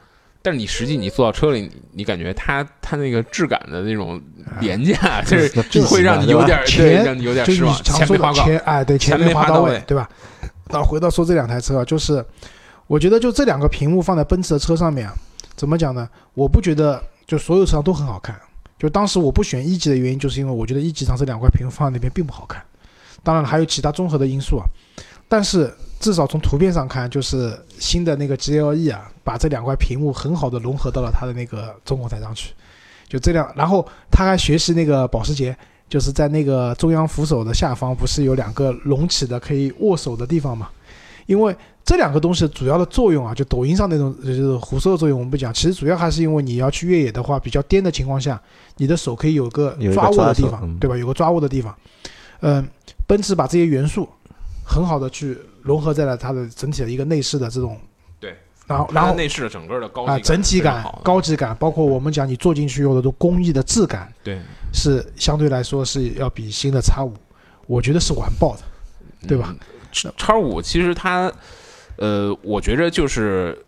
[0.42, 4.20] 但是你实际你坐到车里，你你感觉它它那个质感的那种
[4.60, 6.58] 廉价，就是就是会让你有点
[7.04, 10.08] 让你有点就是钱没花够，钱，哎，对，钱没没花到位到位，对吧？
[10.68, 12.24] 那回到说这两台车啊，就是
[12.86, 15.14] 我觉得就这两个屏幕放在奔驰的车上面啊，
[15.56, 16.08] 怎么讲呢？
[16.34, 18.34] 我不觉得就所有车上都很好看。
[18.78, 22.62] 就当时我不选一级的原因，就是因为我觉得一级上这两块屏幕放在那边并不好看。
[23.22, 24.64] 当然了，还有其他综合的因素啊。
[25.30, 32.52] 但是至少从图片上看，就是新的那个 GLE 啊，把这两块屏幕很好的融合到了它的那个中控台上去。
[33.08, 35.56] 就这样，然后他还学习那个保时捷，
[35.88, 40.68] 就是在那个中央扶手的下方，不是有两个隆起的可以握手的地方嘛？
[41.26, 45.54] 因为这两个东西主要的作用啊，就抖音上那种就是胡说的作用，我们不讲。
[45.54, 48.40] 其实主要还是因为你要去越野的话，比较颠的情况下，
[48.78, 50.96] 你的手可以有个抓握的地方对吧？
[50.96, 51.72] 有个抓握的地方。
[52.40, 52.66] 嗯，
[53.06, 54.08] 奔驰把这些元素
[54.70, 57.76] 很好的去融合在了它的整体的一个内饰的这种，
[58.20, 64.38] 对，然后然后内饰的整个的高级啊感整体感高级感，包括我们讲你坐进去有的都工艺的质感，对
[64.72, 67.12] 是相对来说是要比新的叉五，
[67.66, 68.62] 我觉得是完爆的。
[69.28, 69.48] 对吧？
[69.50, 71.30] 嗯叉五其实它，
[71.96, 73.66] 呃，我觉着就是，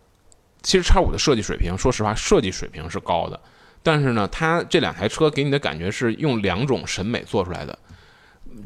[0.63, 3.39] 其实叉五的设计水平，说实话，设计水平是高的，
[3.83, 7.79] 但是呢，它这两台车给你的感觉是用两种审美做出来的。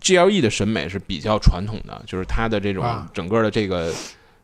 [0.01, 3.93] GLE 的审美是比较传统的，就是它的这种啊整个的这个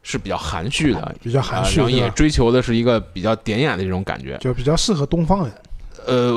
[0.02, 4.36] 是比较含蓄的，比较含蓄啊然后也追求的是一个比较典雅的这种感觉。
[4.38, 5.52] 就比较适合东方人。
[6.06, 6.36] 呃，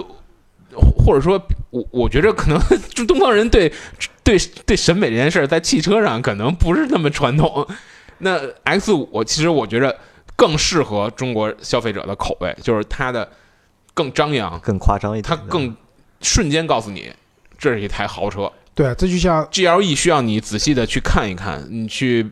[0.98, 1.42] 或者说，
[1.72, 2.60] 我我觉着可能
[2.94, 3.72] 就东方人对
[4.24, 7.68] 对对审美这件事儿，在汽车上可能不是那么传统。
[8.20, 9.98] 那 X 五其实我觉着
[10.36, 13.28] 更适合中国消费者的口味，就是它的
[13.94, 15.76] 更张扬，更夸张一点它，更
[16.22, 17.12] 瞬间告诉你
[17.58, 18.52] 这是一台豪车。
[18.76, 22.30] 对，这就像 GLE 需要你仔细的去看一看，你去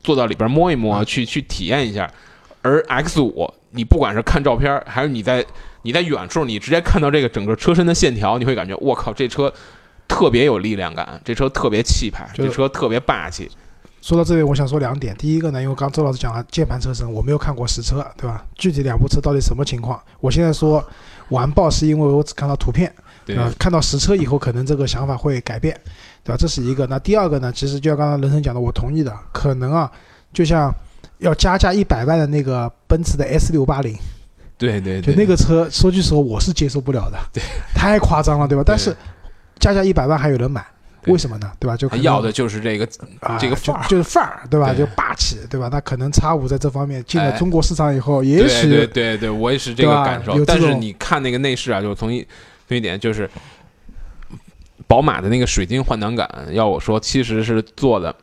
[0.00, 2.08] 坐到里边摸一摸，去去体验一下。
[2.62, 5.44] 而 X 五，你不管是看照片，还是你在
[5.82, 9.52] 你在远处，你直接看到这个整个车身的线条，你会感觉我靠，这车
[10.06, 13.50] 特别有力量感，这车特别气派，这车特别霸气。
[14.00, 15.16] 说到这里，我想说两点。
[15.16, 18.44] 第一个呢，因为刚周老师讲了键盘车身，我没有看过实车，对吧？
[18.54, 20.00] 具体两部车到底什么情况？
[20.20, 20.84] 我现在说
[21.30, 22.94] 完爆是因为我只看到图片，
[23.26, 23.52] 对吧？
[23.58, 25.78] 看到实车以后，可能这个想法会改变，
[26.22, 26.36] 对吧？
[26.38, 26.86] 这是一个。
[26.86, 29.90] 那第二个呢，其实就像刚刚人生讲的，我同意的，可能啊，
[30.32, 30.72] 就像
[31.18, 33.96] 要加价一百万的那个奔驰的 S 六八零，
[34.56, 37.42] 对对对，就那个车，说句实话，我是接受不了的，对，
[37.74, 38.62] 太夸张了，对吧？
[38.64, 38.96] 但是
[39.58, 40.64] 加价一百万还有人买，
[41.06, 41.50] 为什么呢？
[41.58, 41.76] 对吧？
[41.76, 42.88] 就要的就是这个
[43.20, 44.72] 啊，这个范儿就就是范儿，对吧？
[44.72, 45.68] 对就霸气，对吧？
[45.72, 50.44] 那可能叉五在这方面进了哎中国市场以后，也对对许对对，我也是这个感受。
[50.44, 52.24] 但是你看那个内饰啊，就从一从
[52.74, 53.28] 一点就是，
[54.86, 58.14] 宝马的那个水晶换挡杆，要我说其实是做的。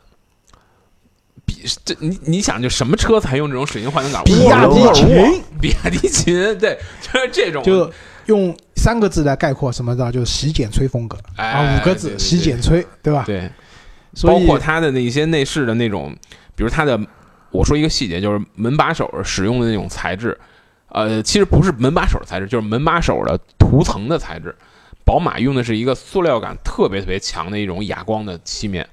[1.45, 4.23] 比这你你想就什么车才用这种水晶换挡杆？
[4.23, 7.91] 比亚迪秦比亚迪秦，对，就是这种，就
[8.27, 13.23] 用三个字来概括什么的，就是洗剪吹风格哎啊，五个字对对对洗剪吹，对吧？
[13.25, 13.49] 对，
[14.13, 16.15] 所以包括它的那些内饰的那种，
[16.55, 16.97] 比如它的，
[17.51, 20.39] 我说一个细节，就是门把手使用的那种材质，
[20.93, 24.55] 呃，其实不是门把手的材质，就是门把手的涂层的材质。
[25.03, 28.87] 宝马用的是一个塑料感特别特别强的一种哑光的漆面，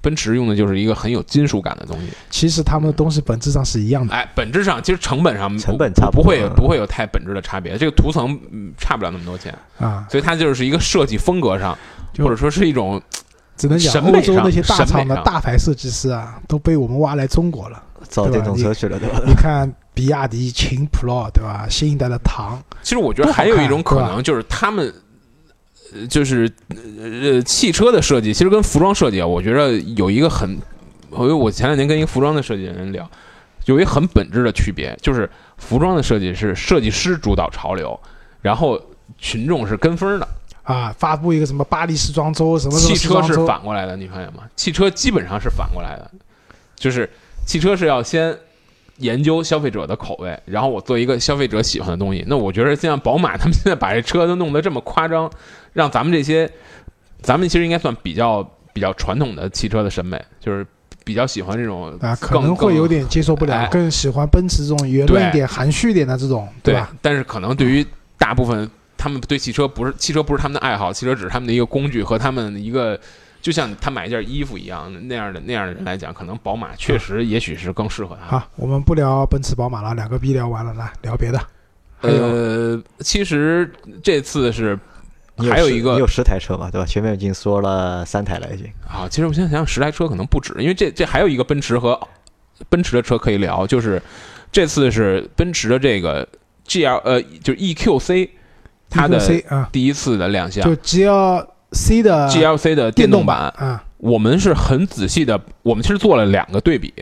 [0.00, 2.06] 奔驰用的就是一个很有金属感的东西。
[2.30, 4.14] 其实他们的东西本质上是一样的。
[4.14, 11.76] 哎，本质上其实成本上成本差不会不会有太本质的差别，这个涂层嗯差不了那么多钱，啊，所以它就是一个设计风格上，
[12.18, 13.02] 或者说是一种
[13.56, 17.82] 只能讲审美上欧洲那些大厂的大牌设计师啊，都被我们挖来中国了。
[18.08, 19.20] 造电动车去了，对吧？
[19.26, 21.66] 你看比亚迪秦 Pro 对吧？
[21.68, 24.92] 新一代的唐，其实我觉得还有一种可能，就是他们，
[25.92, 26.50] 呃，就是
[26.98, 30.50] 呃，汽车的设计其实跟服装设计啊，我觉得有一个很，
[31.12, 33.10] 因为我前两天跟一个服装的设计人聊，
[33.66, 37.98] 有一个很本质的区别，就是服装的设计是设计师主导潮流，
[38.40, 38.80] 然后
[39.18, 40.28] 群众是跟风的，
[40.62, 44.44] 啊，发布一个什么巴黎时装周，什么什么汽车是反过来的，你发现吗？
[44.56, 46.10] 汽车基本上是反过来的，
[46.76, 47.10] 就是
[47.44, 48.34] 汽车是要先
[49.00, 52.24] 研究消费者的口味，然后我做一个消费者喜欢的东西。
[52.28, 55.30] 那我觉得像宝马他们现在把这车都弄得这么夸张，
[55.72, 56.50] 让咱们这些，
[57.20, 60.66] 咱们其实应该算比较比较传统的汽车的审美，就是
[61.04, 66.92] 比较喜欢这种啊，可能会有点接受不了，哎更喜欢奔驰这种圆润一点、含蓄一点的这种，对吧？
[67.02, 67.84] 但是可能对于
[68.18, 72.98] 大部分他们对汽车不是汽车不是他们的爱好，汽车只是他们的一个工具和他们的一个。
[73.40, 78.38] 就像他买一件衣服一样，那样的那样的人来讲，可能宝马确实也许是更适合他。
[78.38, 81.40] 好，我们不聊奔驰、宝马了，两个逼聊完了，来聊别的。
[82.02, 83.70] 呃，其实
[84.02, 84.78] 这次是
[85.36, 86.86] 还有一个你有十台车嘛，对吧？
[86.86, 88.66] 前面已经说了三台了，已经。
[88.86, 91.98] 啊，其实我现在想想，十台车可能不止，因为这这还有一个奔驰和
[92.68, 94.02] 奔驰的车可以聊，就是
[94.52, 96.26] 这次是奔驰的这个
[96.66, 98.28] GL 呃，就是 EQC
[98.88, 100.74] 它的 C 啊，第一次的亮相就
[101.70, 106.92] GLC 的，GLC 的电动动版，啊，我们是很仔细的，我们其实做了两个对比，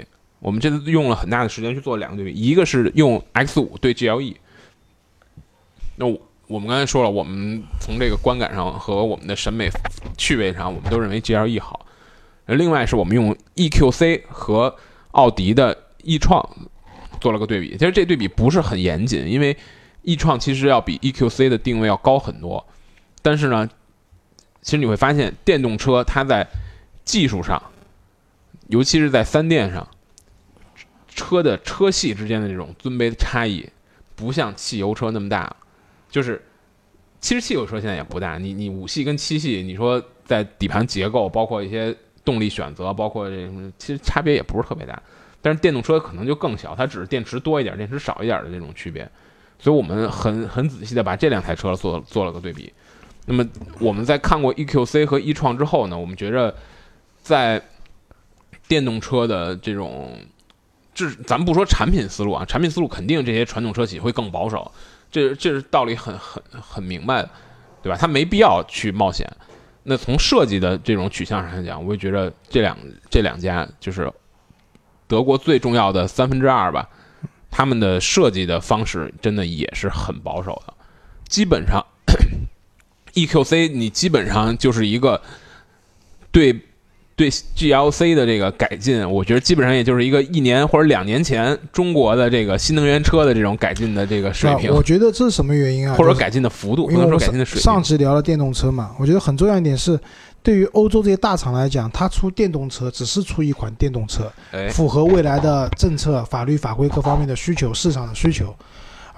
[0.41, 4.37] 我们这次用了很大的时间去做两个对比，一个是用 X 五对 GLE。
[5.97, 9.69] 那我我们刚才说了，我们从这个观感上和我们的审美
[10.17, 11.87] 趣味上，我们都认为 GLE 好。
[12.47, 14.75] 另外是我们用 EQC 和
[15.11, 16.47] 奥迪的 e 创
[17.21, 19.57] 做了个对比，其实这对比不是很严谨，因为
[20.03, 22.65] e 创其实要比 EQC 的定位要高很多。
[23.21, 23.69] 但是呢，
[24.69, 26.47] 其实你会发现，电动车它在
[27.03, 27.59] 技术上，
[28.67, 29.89] 尤其是在三电上，
[31.09, 33.67] 车的车系之间的这种尊卑的差异，
[34.15, 35.57] 不像汽油车那么大。
[36.11, 36.45] 就是，
[37.19, 45.03] 其实汽油车现在也不大，你你五系跟七系，你说在底盘结构，包括一些动力选择，包括这什么，其实差别也不是特别大。
[45.41, 49.11] 但是电动车可能就更小，它只是电池多一点，电池少一点的这种区别。
[49.59, 52.71] 所以我们很很仔细的把这两台车做做了个对比。
[53.29, 53.47] 那么
[53.79, 56.57] 我们在看过 EQC 和 e 创之后呢，我们觉着
[57.21, 57.63] 在
[58.67, 60.19] 电动车的这种，
[60.95, 64.73] 这咱不说产品思路啊，产品思路肯定这些传统车企会更保守，
[65.11, 67.31] 这这是道理很很很明白的，
[67.83, 67.99] 对吧？
[68.01, 69.31] 它没必要去冒险。
[69.83, 72.77] 那从设计的这种取向上来讲，我也觉着这两
[73.11, 74.11] 这两家就是
[75.07, 76.89] 德国最重要的三分之二吧，
[77.51, 80.75] 他们的设计的方式真的也是很保守的，
[81.29, 81.85] 基本上
[83.27, 85.21] EQC 你基本上就是一个
[86.31, 86.59] 对
[87.17, 95.97] 对 GLC 的这个改进，我觉得基本上也就是一个一年或者两年前中国的这个新能源车的这种改进的这个水平啊，我觉得这是什么原因啊？
[95.97, 97.83] 或者改进的幅度，不能说改进的水上平。
[97.83, 99.99] 集聊了电动车嘛，我觉得很重要一点是，
[100.45, 108.55] 对于欧洲这些大厂来讲，它出电动车只是出一款电动车，哎，符合未来的政策、法律法规各方面的需求、市场的需求。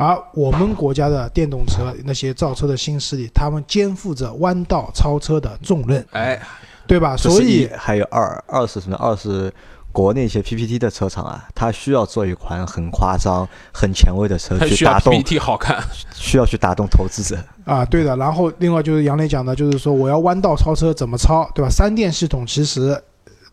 [0.01, 6.41] 而我们国家的电动车那些造车的新势力，他们肩负着弯道超车的重任，哎，
[6.87, 7.15] 对吧？
[7.15, 8.97] 所以还有二，二是什么？
[8.97, 9.53] 二是
[9.93, 15.79] 国内一些 PPT 的车厂啊，它需要做一款很夸张、很前卫的车它需要去打动，PPT 好看，
[16.15, 17.37] 需要去打动投资者。
[17.67, 18.17] 啊，对的。
[18.17, 21.69] 然后另外就是杨磊讲的，就是说我要弯道超车怎么超，对吧？
[21.69, 22.99] 三电系统其实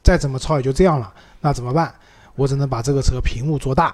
[0.01, 1.93] 再怎么超也就这样了，那怎么办？
[2.35, 3.93] 我只能把这个车屏幕做大，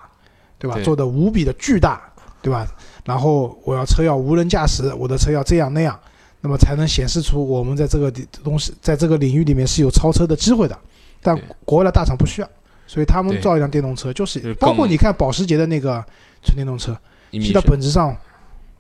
[0.60, 0.76] 对吧？
[0.76, 2.02] 对做的无比的巨大，
[2.44, 2.68] 对吧？
[3.06, 6.00] 然后我要车要无人驾驶，我的车要这样那样，
[6.42, 8.12] 那么才能显示出我们在这个
[8.44, 10.78] 东西在这个领域里面是有超车的机会的。
[11.22, 12.50] 但国外的大厂不需要，
[12.86, 16.04] 所以他们造一辆电动车就是，包括你看保时捷的那个
[16.44, 16.96] 纯电动车，
[17.32, 18.14] 其实它一米是本质上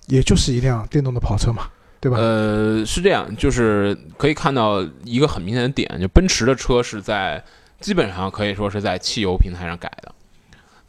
[0.07, 1.67] 也就是一辆电动的跑车嘛，
[2.01, 2.17] 对吧？
[2.17, 7.41] 呃，是这样，就是可以看到一个很明显的点，就奔驰的车是在
[7.79, 10.13] 基本上可以说是在汽油平台上改的，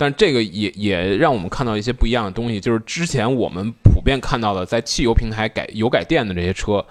[0.04, 6.84] 但这个也也让我们看到一些不一样的东西，就是之前我们普遍看到的在汽油平台改油改电的这些车，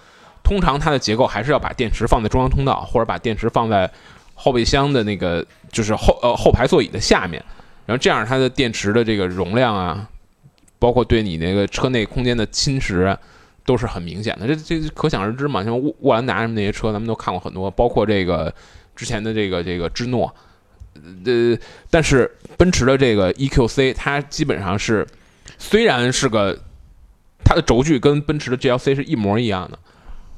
[0.43, 3.87] 通常它的结构还是要把电池放在中央通道，或者把电池放在
[4.33, 7.43] 后备箱的那个就是后呃后排座椅的下面，
[7.85, 10.09] 然后这样它的电池的这个容量啊，
[10.79, 13.15] 包括对你那个车内空间的侵蚀。
[13.65, 15.63] 都是很明显的，这这可想而知嘛。
[15.63, 18.53] 像沃沃兰达什么那些车，咱们都看过很多，包括这个
[18.93, 20.35] 之前的这个这个芝诺，
[21.25, 21.57] 呃，
[21.89, 25.05] 但是奔驰的这个 EQC，它基本上是
[25.57, 26.57] 虽然是个
[27.43, 29.77] 它的轴距跟奔驰的 GLC 是一模一样的，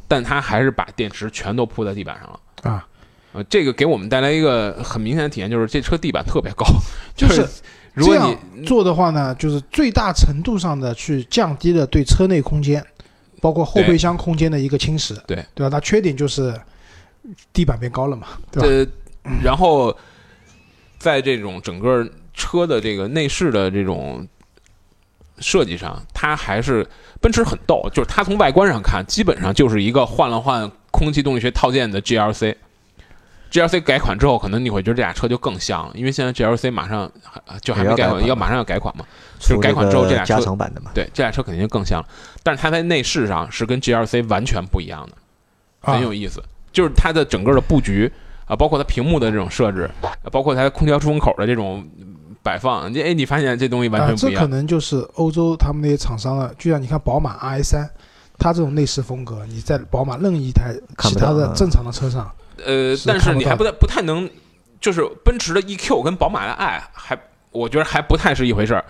[0.08, 2.40] 但它还是把电池全都铺在地板上了。
[2.72, 2.88] 啊，
[3.34, 6.66] 呃，这个给我们带来一个很明显的体验，就是这车地板特别高，
[7.16, 7.48] 就是是
[7.94, 12.84] 如果你做的话呢，就是最大程度上的去降低了对车内空间，
[13.40, 15.70] 包括后备箱空间的一个侵蚀，对对吧？
[15.70, 16.54] 它缺点就是
[17.54, 18.92] 地板变高了嘛，对吧？
[19.24, 19.96] 呃，然后
[21.06, 24.28] 在这种整个车的这个内饰的这种
[25.38, 26.84] 设计上，它还是
[27.22, 32.56] 奔驰很逗，就是它从外观上看，基本上就是一个换了换空气动力学套件的 GLC。
[33.52, 37.10] GLC 改款之后，可能你会觉得这俩车就更像了，因为现在 GLC 马上
[37.62, 39.06] 就还没改款，要马上要改款嘛。
[39.40, 42.08] 就是改款之后这俩车加长版的嘛，对，这俩车肯定就更像了，
[42.42, 45.16] 但是它在内饰上是跟 GLC 完全不一样的。
[45.82, 46.42] 啊很有意思，
[46.74, 48.12] 就是它的整个的布局
[48.46, 51.88] 啊，包括它屏幕的这种设置，啊包括它空调出风口的这种
[52.44, 54.42] 摆放，你哎，你发现这东西完啊，全不一样。
[54.42, 57.90] 这可能就是欧洲他们那些厂商的，就像你看宝马 RS 三，
[58.38, 62.32] 它这种内饰风格，你在宝马任意一台其他的正常的车上，
[62.64, 64.30] 呃，但是你还不太不太能，
[64.80, 67.18] 就是奔驰的 EQ 跟宝马的 i 还，
[67.52, 68.86] 我觉得还不太是一回事儿。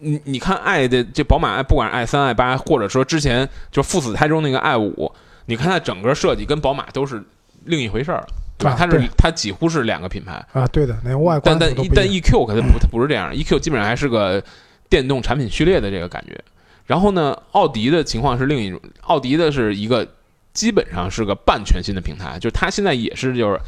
[0.00, 5.12] 你你看 i 的这宝马 i，不管是 i 三 i 八，或者说之前就父子胎中那个 i 五，
[5.46, 7.22] 你看它整个设计跟宝马都是
[7.64, 8.26] 另一回事儿，
[8.62, 8.72] 对吧？
[8.72, 10.44] 啊它是它几乎是两个品牌。
[10.52, 14.42] 啊，对的，连外但但观但一样 EQ 可它不它不是这样，EQ 基本上还是个
[14.88, 16.38] 电动产品序列的这个感觉。
[16.86, 20.06] 然后呢，奥迪的情况是另一种，奥迪的是一个
[20.52, 23.58] 基本上是个半全新的平台，就是它现在也是就是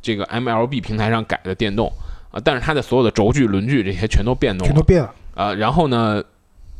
[0.00, 1.92] 这个 MLB 平台上改的电动
[2.30, 5.12] 啊，但是它的所有的轴距、轮距这些全都变动了全都变了。
[5.34, 5.52] 啊。
[5.52, 6.22] 然后呢，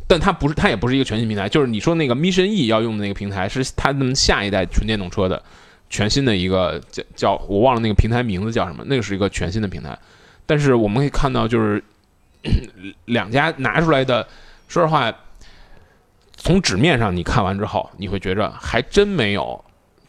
[0.07, 5.43] 但它不是，它也不是一个全新平台，就是你说那个 Mission E 要用的那个平台是它们下一代纯电动车的
[5.93, 9.97] 全新的一个叫叫我忘了那个平台名字叫什么，那个是一个全新的平台。
[10.47, 11.85] 但是我们可以看到，就是
[13.05, 14.27] 两家拿出来的，
[14.69, 15.13] 说实话，
[16.35, 19.63] 从纸面上你看完之后，你会觉着还真没有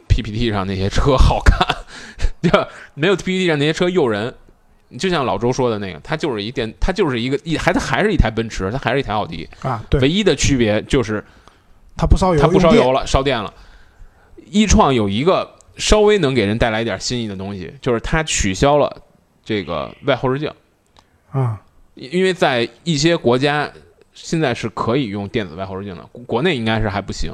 [0.07, 1.67] PPT 上那些车好看，
[2.41, 2.65] 对吧？
[2.93, 4.33] 没有 PPT 上那些车诱人。
[4.97, 11.21] 就像老周说的那个，它就是一电，它就是一个一还它还是一台奔驰，它还是一台奥迪，啊，对，唯一的区别就是
[11.97, 13.51] 它不烧油，它不烧油了，烧电了。
[14.45, 19.01] 一创有一个稍微能给人带来一点新意的东西，就是它取消了
[19.43, 20.51] 这个外后视镜，
[21.31, 21.61] 啊，
[21.95, 23.71] 因因为在一些国家
[24.13, 27.33] 现在是可以用电子外后视镜的，国国内应该是还不行。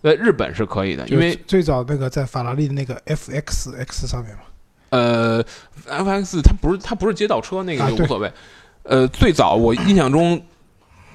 [0.00, 4.42] 呃日本是可以的，因为最早那个在法拉利的那个 FXX 上面嘛，
[4.90, 5.44] 呃
[5.88, 8.32] ，FX 它不是它不是街道车，那个就无所谓。
[8.84, 10.40] 呃，最早我印象中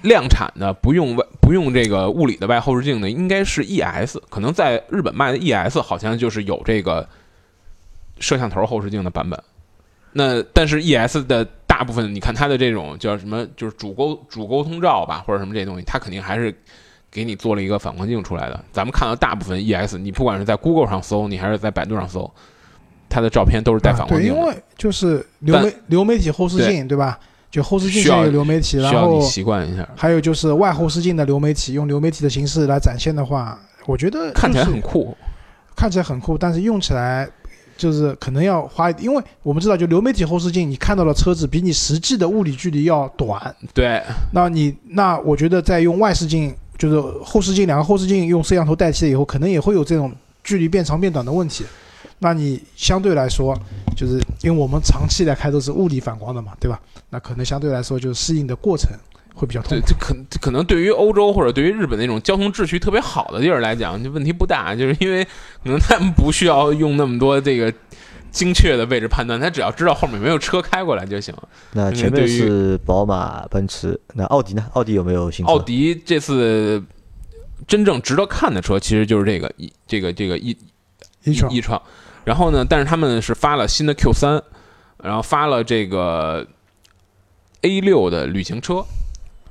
[0.03, 7.07] 量产的不用外不用这个物理的外后视镜的，应该是 ES，可能在日本卖的 ES 好像就是有这个
[8.19, 9.41] 摄像头后视镜的版本。
[10.11, 16.55] 那但是 ES 的大部分，你看它的这种叫什么，就是主沟主沟通罩吧，或者什么这些东西，它肯定还是
[17.09, 18.63] 给你做了一个反光镜出来的。
[18.71, 22.29] 咱们看到大部分 ES，你不管是在 Google 上搜，你还是在百度上搜，
[23.09, 24.39] 它的照片都是带反光镜的。
[24.39, 27.19] 因为就是流媒流媒体后视镜，对吧？
[27.53, 35.15] 就后视镜上有流媒体，然后习惯一下，还有就是外后视镜的流媒体，用流媒体的形式来展现的话，我觉得看起来很酷。
[35.75, 37.27] 看起来很酷，但是用起来
[37.77, 44.01] 就是可能要花，因为我们知道，就流媒体后视镜，你看到的车子比你实际的物理距离要短，对，
[44.31, 50.11] 那你那我觉得在用外视镜，就是后视镜两个后视镜用摄像头代替了以后，可能也会有这种
[50.43, 51.65] 距离变长变短的问题。
[52.23, 53.53] 那你相对来说，
[53.97, 56.79] 就是因为我们长期来开都是物理反光的嘛，对吧？
[57.09, 58.89] 那可能相对来说就是适应的过程
[59.35, 67.71] 会比较痛对，这可可能对于欧洲或者对于日本那种交通秩序特别好的地儿来讲，就问题不大，就是因为可能他们不需要用那么多这个
[68.31, 71.35] 精确的位置判断，他只要知道后面有没有车开过来就行。
[71.73, 74.65] 那前面是宝马、奔驰，那奥迪呢？
[74.73, 75.51] 奥迪有没有新车？
[75.51, 76.81] 奥迪这次
[77.67, 80.55] 真正值得看的车，其实就是这个一这个这个一
[81.23, 81.81] 一创一创，
[82.25, 84.41] 然后呢，但是他们是发了新的 Q 三，
[85.03, 86.45] 然后发了这个
[87.61, 88.85] A 六的旅行车，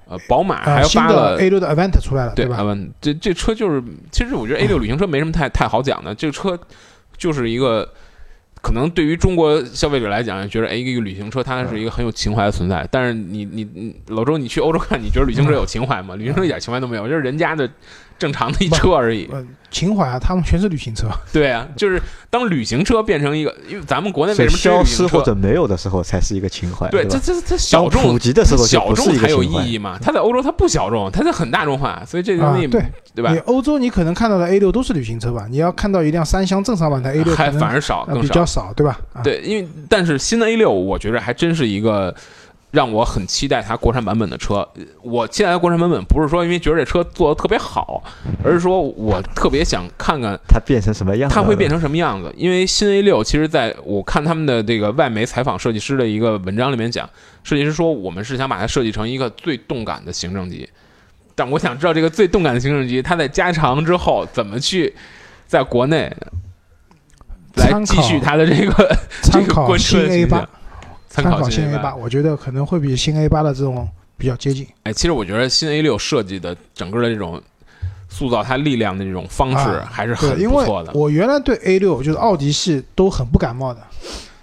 [0.06, 2.56] 呃，宝马还发了 A 六的 Avant 出来了，对，吧？
[2.56, 6.58] 阿万这这车就是，其实我觉得 A 六旅行车没什么太太好讲的，这个车
[7.16, 7.88] 就是一个。
[8.64, 12.86] 可能对于中国消费者来讲，觉得哎，一个旅行车它是一个很有情怀的存在。
[12.92, 16.14] 但是你你你老周，你去欧洲看，你觉得旅行车有情怀吗？
[16.14, 17.68] 旅行车一点情怀都没有，就是人家的
[18.22, 19.28] 正常的一车而已。
[19.32, 21.08] 呃，情怀啊，他们全是旅行车。
[21.32, 22.00] 对啊，就是
[22.30, 24.84] 当旅行车变成一个，因为咱们国内为是什么追消？
[24.84, 27.18] 失或者没有的时候才是一个情怀，对，这？
[27.18, 29.98] 这这小众普及的时候小众才有意义嘛。
[30.00, 32.84] 它在欧洲它不小众，它是很大众化，所以这个东西，啊对
[33.16, 33.38] 对吧你？
[33.40, 35.46] 欧洲你可能看到的 A 六都是旅行车吧？
[35.50, 38.22] 你要看到一辆三厢正常版的 A 六，还反而少，呃更少。
[38.22, 39.00] 比较少，对吧？
[39.12, 42.14] 啊，对，因为但是新的 A 六，我觉得还真是一个
[42.72, 44.56] 让我很期待它国产版本的车。
[44.74, 48.02] 呃我期待它国产版本，不是说因为觉得这车做的特别好，
[48.42, 51.30] 而是说我特别想看看它变成什么样？
[51.30, 52.32] 它会变成什么样子。
[52.36, 57.08] 因为新 A 六，其实在我看他们的这个外媒采访设计师的一个文章里面讲，
[57.44, 60.68] 设计师说我们是想把它设计成一个最动感的行政级。
[61.34, 64.94] 但我想知道这个最动感的行政级，它在加长之后怎么去
[65.46, 66.10] 在国内
[67.56, 70.48] 来继续它的这个参这个关考新车的 A 八形象，
[71.12, 73.86] 参考新新 A 八，我觉得可能会比新 A 八的这种
[74.16, 74.66] 比较接近。
[74.84, 77.40] 哎，其实我觉得新 A 六设计的整个的这种
[78.08, 80.90] 塑造它力量的这种方式啊还是很对，因为不错的。
[80.94, 83.80] 我原来对 A 六就是奥迪系都很不感冒的。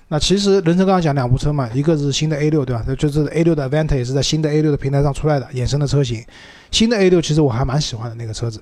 [0.09, 2.83] 那其实任成刚刚讲两部车嘛，一个是新的 A 六，对吧？
[2.87, 6.23] 这就是 A 六的 Avant 也是在新的 A 六的平台上出来的衍生的车型。
[6.69, 8.59] 新的 A 六其实我还蛮喜欢的那个车子。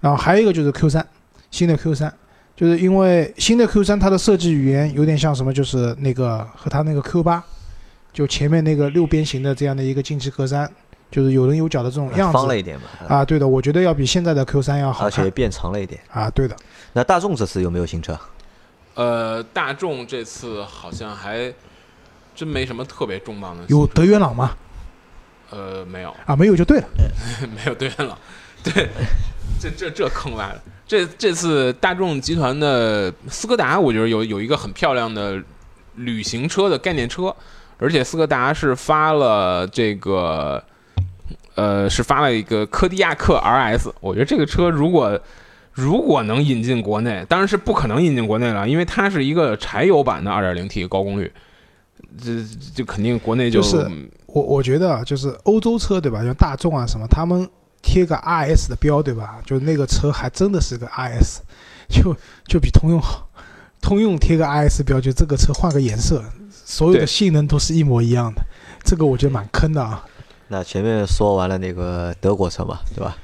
[0.00, 1.04] 然后还有一个就是 Q 三，
[1.50, 2.12] 新的 Q 三，
[2.58, 7.40] 就是因为新的 Q 三它的设计语言有点像什么，就是那个和它那个 Q 八，
[8.12, 10.68] 就前面那个六边形的这样的一个进气格栅，
[11.08, 13.24] 就是有棱有角的这种样子方了一点嘛，啊。
[13.24, 16.00] 对的，我觉得要比现在的 Q 三要好看而且变长了一点。
[16.10, 16.28] 啊。
[16.30, 16.56] 对的。
[16.94, 18.18] 那大众这次有没有新车？
[18.96, 21.54] 呃，大众这次好像还
[22.34, 24.56] 真没什么特别重磅的有德源朗吗？
[25.50, 26.88] 呃没有啊，没有就对了。
[27.54, 28.18] 没有德元朗，
[28.64, 28.88] 对，
[29.60, 30.60] 这这这坑歪了。
[30.88, 35.40] 这这次大众集团的斯柯达，我觉得有有一个很漂亮的
[35.96, 37.32] 旅行车的概念车，
[37.78, 40.64] 而且斯柯达是发了这个，
[41.54, 43.92] 呃，是发了一个柯迪亚克 RS。
[44.00, 45.20] 我觉得这个车如果
[45.72, 51.30] 如果能引进国内，当然是不可能引进国内了，因为它是一个柴油版的 2.0T 高功率。
[52.16, 52.32] 这
[52.74, 53.90] 这肯定国内就就是
[54.26, 57.46] 我我觉得啊，就是欧洲车对吧，像大众啊什么，他们
[57.82, 61.38] 贴个 RS 的标对吧，就那个车还真的是个 RS，
[61.88, 62.16] 就
[62.46, 63.28] 就比通用好。
[63.80, 68.42] 通用贴个 RS 标，就这个车换个颜色，所有的性能都是一模一样的，
[68.84, 70.04] 这个我觉得蛮坑的啊。
[70.48, 73.16] 那前面说完了那个德国车嘛，对吧？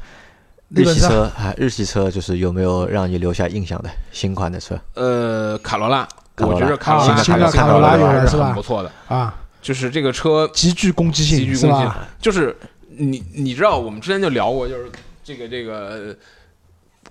[0.69, 4.79] 日系车啊，日系车就是有没有让你留下印象的新款的车？
[4.95, 12.09] 呃卡罗拉，卡罗拉我觉得卡罗拉啊新的卡罗拉还是吧很不错的，啊，就是这个车极具攻击性，极具攻击是吧？
[12.21, 12.57] 就是
[12.99, 14.91] 你你知道，我们之前就聊过，就是
[15.23, 16.17] 这个这个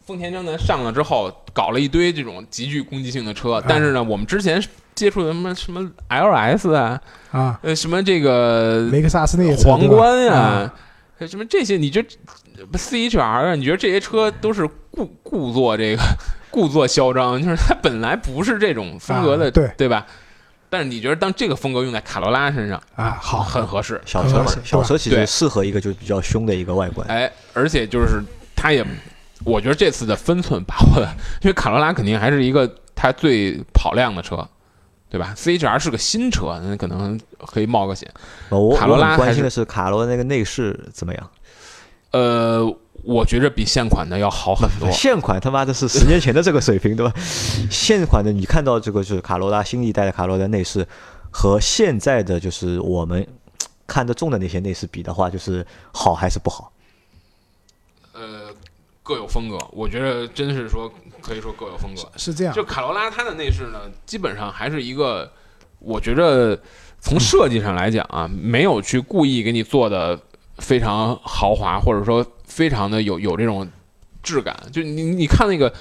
[0.05, 4.63] 丰田章男上了之后，搞了一堆这种极具攻击性的车，但是呢，我们之前
[4.95, 10.73] 接触的什么什么 LS 啊，啊，呃，什么这个雷克萨斯那些皇冠呀、
[11.27, 12.09] 什么这些，你觉得
[12.73, 13.55] CHR 啊？
[13.55, 16.01] 你觉得这些车都是故故作这个
[16.51, 20.05] 故作嚣张，就是它本来不是这种风格的，啊对对吧？
[20.73, 27.07] 但是你觉得当这个风格用在卡罗拉身上，啊，好，很合适，小车小车其对实适合一个就是比较凶的一个外观。
[27.07, 28.19] 哎，而且就是
[28.55, 28.83] 它也，
[29.45, 31.07] 我觉得这次的分寸把握的，
[31.43, 34.49] 因为卡罗拉肯定还是一个它最跑量的车，
[35.11, 38.11] 对吧？CHR 是个新车，那可能可以冒个险。
[38.75, 41.29] 卡罗拉关心的是卡罗那个内饰怎么样？
[42.13, 44.89] 呃，我觉着比现款的要好很多。
[44.91, 47.13] 现款他妈的是十年前的这个水平，对吧？
[47.69, 50.87] 现款的你看到这个就是卡罗拉新一代的卡罗拉内饰
[51.29, 53.27] 和现在的就是我们
[53.85, 56.71] 看得中的那些内饰比的话，就是好还是不好？
[58.13, 58.53] 呃，
[59.01, 60.89] 各有风格，我觉得真是说
[61.21, 62.09] 可以说各有风格。
[62.15, 65.29] 是这样就卡罗拉它的内饰呢，基本上还是一个，
[65.79, 66.57] 我觉着
[67.01, 70.17] 从设计上来讲啊，没有去故意给你做的
[70.59, 73.67] 非常豪华，或者说非常的有有这种
[74.21, 74.55] 质感。
[74.71, 75.73] 就你你看那个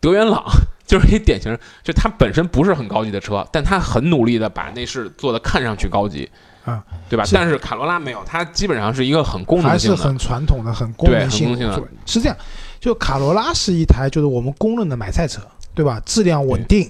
[0.00, 0.42] 德元朗。
[0.86, 6.30] 就是一典型，就它本身不是很高级的车，但它很努力的把内饰做的看上去高级，
[6.64, 7.24] 啊，对吧？
[7.32, 12.36] 但是卡罗拉没有，它基本上是一个很功能性的，还是很传统的、很功能性对很功能性的是这样，
[12.78, 15.42] 就卡罗拉是一台就是我们公认的买菜车，
[15.74, 16.00] 对吧？
[16.06, 16.88] 质量稳定，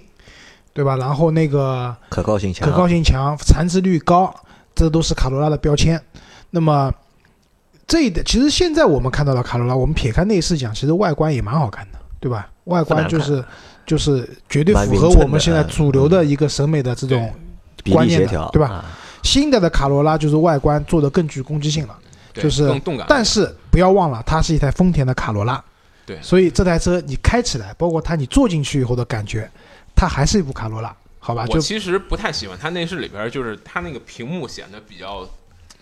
[0.74, 0.94] 对吧？
[0.96, 4.30] 然后那个可靠性强，可靠性强，残值率高，
[4.74, 5.98] 这都是卡罗拉的标签。
[6.50, 6.92] 那么
[7.86, 12.48] 这一点，其实现在我们看到的卡罗拉，我们撇开内饰讲，其实外观也蛮好看的，对吧？
[12.64, 13.44] 外观就是
[13.86, 17.32] 就是绝对符合我们现在主流的一个审美的这种
[17.92, 18.84] 观念的例协调，对吧啊
[19.22, 21.98] 新的的卡罗拉，就是外观做的更具攻击性了。
[22.34, 23.06] 就是动感。
[23.08, 25.64] 但是不要忘了，它是一台丰田的卡罗拉，
[26.04, 29.50] 对所以这台车你开起来，包括它你坐进去以后的感觉，
[29.94, 31.46] 它还是一部卡罗拉，好吧？
[31.48, 35.26] 我就其实不太喜欢它内饰里边，就是它那个屏幕显得比较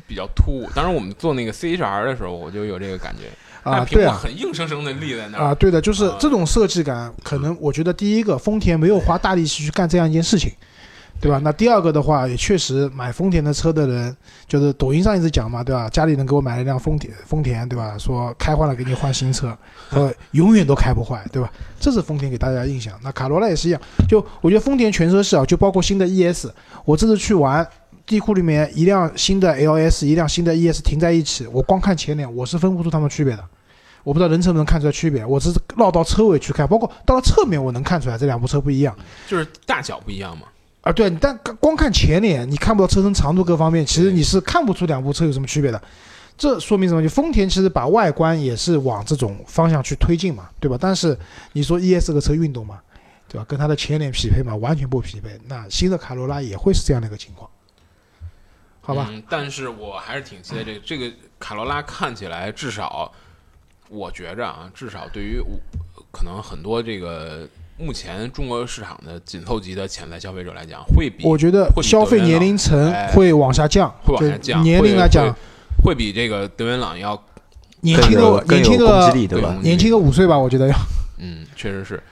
[0.06, 0.68] 比较突兀。
[0.74, 3.30] 当时我们做那个 CHR 的时候，我就有这个感觉，
[3.62, 5.44] 啊，对啊，很硬生生的立在那儿。
[5.44, 10.52] 啊，对的，就是啊这种设计感，可能我觉得第一个，丰田没有花大力气去干这样一件事情，
[11.20, 11.40] 对吧？
[11.42, 14.14] 那第二个的话，也确实买丰田的车的人，
[14.46, 15.88] 就是抖音上一直讲嘛，对吧？
[15.88, 17.96] 家里人给我买了一辆丰田，丰田，对吧？
[17.98, 19.56] 说开坏了给你换新车，
[19.90, 21.50] 呃永远都开不坏，对吧？
[21.80, 22.92] 这是丰田给大家的印象。
[23.02, 26.48] 那卡罗拉也是一样，就我觉得丰田全车系啊，就包括新的 ES，
[26.84, 27.66] 我这次去玩。
[28.06, 33.44] 地库里面一辆新的 LS，一辆新的 ES 停在一起，我光看前脸，我是分不出它们区别的。
[34.02, 38.94] 我不知道人车能不能看出来区别，我只是绕到车尾去看，包括到了侧面我能看出来这两部车不一样
[39.26, 40.46] 就是大小不一样嘛。
[40.82, 40.92] 啊。
[40.92, 45.80] 对，但光看前脸，你看不到车身长度各方面，其实你是看不出两部车有什么区别的。
[46.36, 47.02] 这说明什么？
[47.02, 50.76] 就丰田其实把外观也是往这种方向去推进嘛，对吧？
[50.78, 51.16] 但是
[51.52, 52.80] 你说 ES 这个车运动嘛，
[53.28, 53.46] 对吧？
[53.48, 55.30] 跟它的前脸匹配嘛，完全不匹配。
[55.46, 57.48] 那新的卡罗拉也会是这样的一个情况，
[58.86, 59.08] 好吧？
[59.10, 63.10] 嗯，但是我还是挺期待这个这个卡罗拉看起来至少，
[63.88, 65.58] 我觉着啊，至少对于我
[66.12, 75.32] 可能很多这个目前中国市场的紧凑级的潜在消费者来讲，会比我觉得消费年龄层哎会往下降，会往下降，年龄来讲，
[75.82, 77.20] 会会比这个德元朗要
[77.80, 79.58] 年轻的年轻的对吧？
[79.62, 80.76] 年轻个五岁吧，我觉得要。
[81.18, 82.02] 嗯，确实是。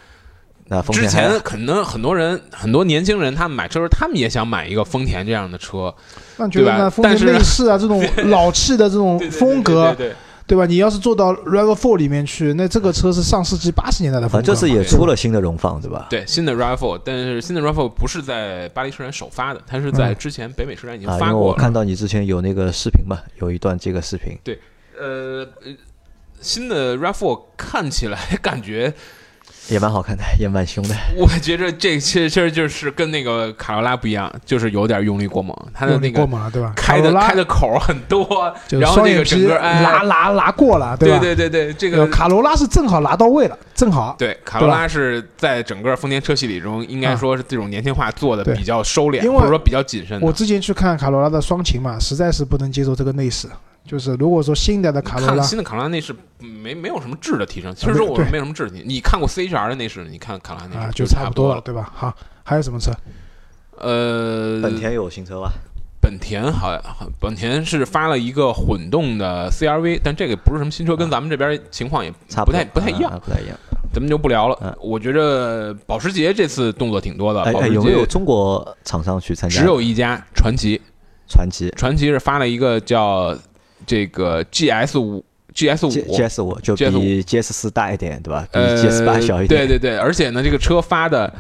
[0.73, 5.95] 那丰之前可能很多人很多年轻人他们买车时候，他们也想买一个丰田这样的车，
[6.39, 6.91] 那你觉得对吧呢？
[6.91, 10.17] 丰田但是内饰啊，这种 老气的这种对对对风格，对对对
[10.47, 10.65] 对吧？
[10.65, 14.39] 你要是做到 Rav4 里面去，那这个车是上世纪八十年代的风格嘛。
[14.39, 16.07] 反正这次也出了新的荣放，对吧？
[16.09, 24.59] 对新的 RAV4，但是新的 RAV4 不是在巴黎车展首发的，它是在嗯之前北美车展已经发过我看到你之前有那个视频嘛，有一段这个视频，对，
[24.99, 25.47] 呃
[26.41, 28.93] 新的 RAV4 看起来感觉
[29.69, 30.95] 也蛮好看的， 也蛮凶的。
[31.17, 36.73] 我觉着这其实其实就是跟那个卡罗拉不一样，就是有点用力过猛，它的那个过猛了，对吧？
[36.77, 41.19] 开的开的口很多，就然后那个整个哎拿拿拿过了，对吧？
[41.19, 44.15] 对对对，这呃个卡罗拉是正好拉到位了，正好。
[44.19, 50.27] 对卡罗拉是在整个丰田车系里中，应该说是这种年轻化做的比较收敛，或者说比较谨慎的。
[50.27, 53.49] 我之前去看卡罗拉的双擎嘛，实在是不能接受这个内饰。
[53.85, 58.89] 就是如果说新一代的卡罗拉，看新的卡罗拉内饰没没有什么质的提升，其实说我没什么质的提升。
[58.89, 61.61] 你看过 CHR 的内饰，你看卡罗拉内饰啊，就差不多了，。
[61.63, 61.91] 对吧？
[61.95, 62.15] 好，
[62.45, 62.93] 还有什么车？
[63.79, 65.53] 呃，本田有新车吧？
[66.01, 66.83] 本田好像
[67.21, 72.13] 本田是发了一个混动的 CRV，但这个不是什么新车，跟咱们这边情况也
[72.45, 73.57] 不太不太一样啊，不太一样。
[73.93, 74.59] 咱们就不聊了。
[74.63, 79.61] 嗯我觉着保时捷这次动作挺多的，哎哎，保时捷有没有中国厂商去参加？
[79.61, 80.81] 只有一家传奇，
[81.29, 83.37] 传奇传奇是发了一个叫
[83.87, 85.25] 这个 GS 五
[85.55, 88.47] GS，G 五 GS 五就比 GS 四大一点，对吧？
[88.53, 89.67] 比呃 GS 八小一点。
[89.67, 91.33] 对对对，而且呢，这个车发的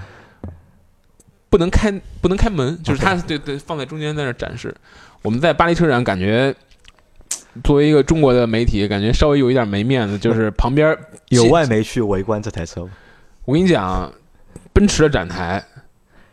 [1.49, 4.75] 不能开不能开门，就是它对对放在中间在那展示。
[5.23, 6.55] 我们在巴黎车展感觉。
[7.63, 10.97] 作为一个中国的媒体，感觉稍微有一点没面子，就是旁边
[11.29, 12.91] 有外媒去围观这台车吗？
[13.45, 14.11] 我跟你讲，
[14.73, 15.63] 奔驰的展台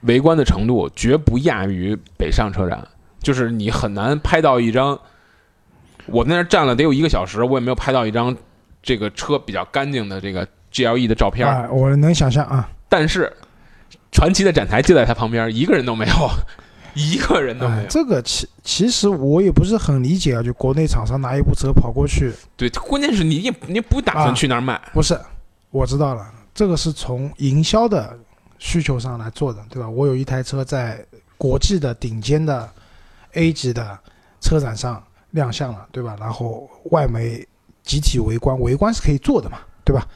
[0.04, 2.88] 围观的程度绝不亚于北上车展，
[3.22, 4.98] 就是你很难拍到一张。
[6.06, 8.36] 我在那儿站了得有一个小时，我也没有拍到一张
[8.82, 11.48] 这个车比较干净的这个 GLE 的照片。
[11.48, 13.32] 啊，我能想象啊，但是
[14.12, 16.30] 传奇的展台就在他旁边，一个人都没有，
[16.96, 24.80] 一个人都没哎有。，这个其其实我也不是很理解啊，就国内厂商拿一部车跑过去，对，关键是你也你不打算啊去那儿卖。
[24.94, 25.20] 不是，
[25.70, 28.18] 我知道了，这个是从营销的
[28.58, 29.88] 需求上来做的，对吧？
[29.88, 31.06] 我有一台车在
[31.38, 32.70] 国际的顶尖的
[33.34, 33.98] A 级的
[34.42, 36.16] 车展上亮相了，对吧？
[36.20, 37.46] 然后外媒
[37.84, 40.08] 集体围观，围观是可以做的嘛，对吧？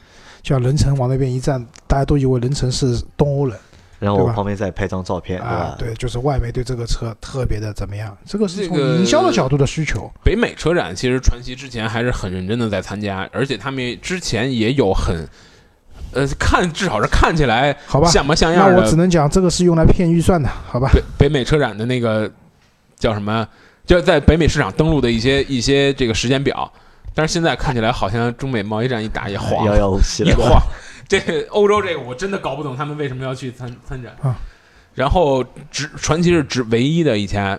[0.42, 3.58] 就像任城往那边一站，大家都以为任城是东欧人
[3.98, 5.76] 然后我旁边再拍张照片，对啊吧，？
[5.78, 8.14] 对，就是外媒对这个车特别的怎么样？
[8.26, 10.10] 这个是从这个营销的角度的需求。
[10.22, 15.26] 北美车展其实传奇之前还是很认真的在参加，而且他们之前也有很，
[16.12, 20.90] 呃，看至少是看起来好吧，像模像样的我只能讲这个是用来骗预算的，好吧？
[20.92, 22.30] 北北美车展的那个
[22.98, 23.48] 叫什么？
[23.86, 26.72] 就是在北美市场登陆的一些一些这个时间表，
[27.14, 30.28] 但是现在看起来好像中美贸易战一打也晃遥遥无期了。
[30.28, 30.60] 也晃。
[31.06, 34.34] 这个欧洲这个我真的搞不懂他们为什么要去参参展啊。
[34.94, 37.58] 然后只传奇是只唯一的以前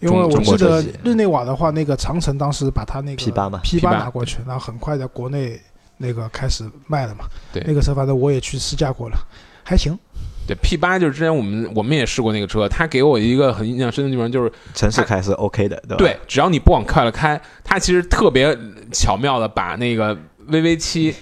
[0.00, 5.60] 因为我记得日内瓦的话，那个长城当时把它那个 P 八嘛 P 八拿过去，然后很快在国内
[5.96, 7.24] 那个开始卖了嘛。
[7.52, 9.16] 对那个车反正我也去试驾过了，
[9.64, 9.98] 还行。
[10.46, 15.96] 对 P 八，就是之前我们我们也试过那个车，它给我一个很印象深的地方就是城市开是 OK 的，对吧？
[15.98, 18.56] 对，只要你不往快了开，它其实特别
[18.92, 20.16] 巧妙的把那个
[20.48, 21.14] VV 七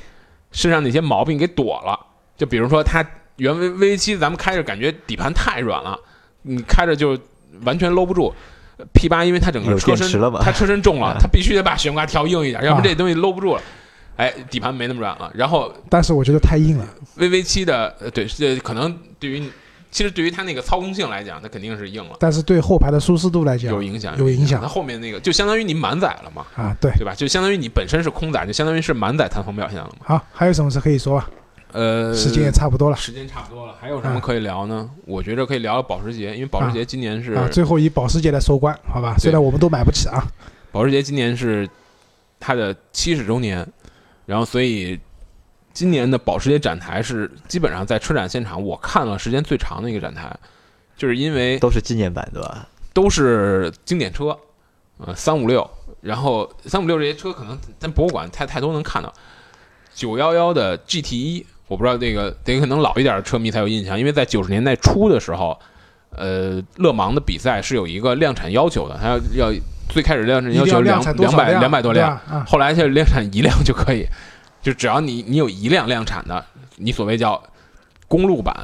[0.53, 1.99] 身上那些毛病给躲了。
[2.37, 3.05] 就比如说它
[3.37, 5.99] 原 VV 七，咱们开着感觉底盘太软了，
[6.43, 7.19] 你开着就
[7.65, 8.33] 完全搂不住。
[8.95, 13.63] P 八因为它整个车身它车身重了啊， 它必须得把悬挂调硬一点，要不这东西搂不住了。
[14.21, 15.31] 哎，底盘没那么软了。
[15.35, 19.51] 然后但是我觉得太硬了，VV 七的呃对，这可能对于
[19.91, 26.45] 其实对于它那个操控性来讲，它肯定是硬了，但是对后排的舒适度来讲有影响，有影响它后面那个就相当于你满载了嘛。
[26.55, 26.77] 啊。
[26.79, 27.15] 对，对吧？
[27.17, 30.05] 就相当于你本身是空载，就相当于是满载弹簧表现了嘛。
[30.05, 31.31] 好，还有什么事可以说吧？
[31.73, 34.91] 呃，时间也差不多了时间差不多了，还有什么嗯可以聊呢？
[35.07, 37.49] 我觉着可以聊聊保时捷，因为保时捷今年是、啊。
[37.51, 39.15] 最后以保时捷来收官，好吧？
[39.19, 40.21] 虽然我们都买不起啊。
[40.73, 41.69] 保时捷今年是
[42.41, 43.65] 它的七十周年，
[44.31, 44.97] 然后所以
[45.73, 50.33] 今年的保时捷展台是基本上在车展现场我看了时间最长的一个展台，
[50.97, 52.69] 就是因为都是纪念版，对吧？
[52.93, 54.39] 都是经典车，
[54.99, 55.69] 呃，三五六，
[56.01, 59.13] 然后三五六这些车可能在博物馆太太多能看到。
[59.93, 65.59] 九幺幺的 GT 一，我不知道这个得可能老一点的车迷才有印象，因为在九十年代初的时候，
[66.11, 69.61] 呃，勒芒的比赛是有一个量产要求的，它要要
[69.91, 71.53] 最开始量产要要求两两百？
[71.53, 74.07] 两百多辆，啊，后来就量产一辆就可以，
[74.63, 76.45] 就只要你你有一辆量产的，
[76.77, 77.43] 你所谓叫
[78.09, 78.55] 公路版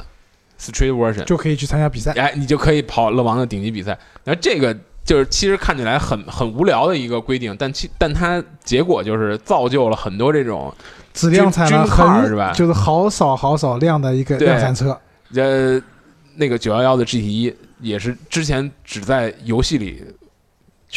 [0.60, 2.12] Street Version，就可以去参加比赛。
[2.12, 3.98] 哎，你就可以跑勒芒的顶级比赛。
[4.24, 10.74] 然后这个就是其实看起来很很无聊的一个规定，但其但它结果就是造就了很多这种
[11.12, 14.98] 只量产了很是吧就是好少好少量的一个量产车。
[15.34, 15.80] 呃
[16.36, 20.04] 那个九幺幺的 GT 一也是之前只在游戏里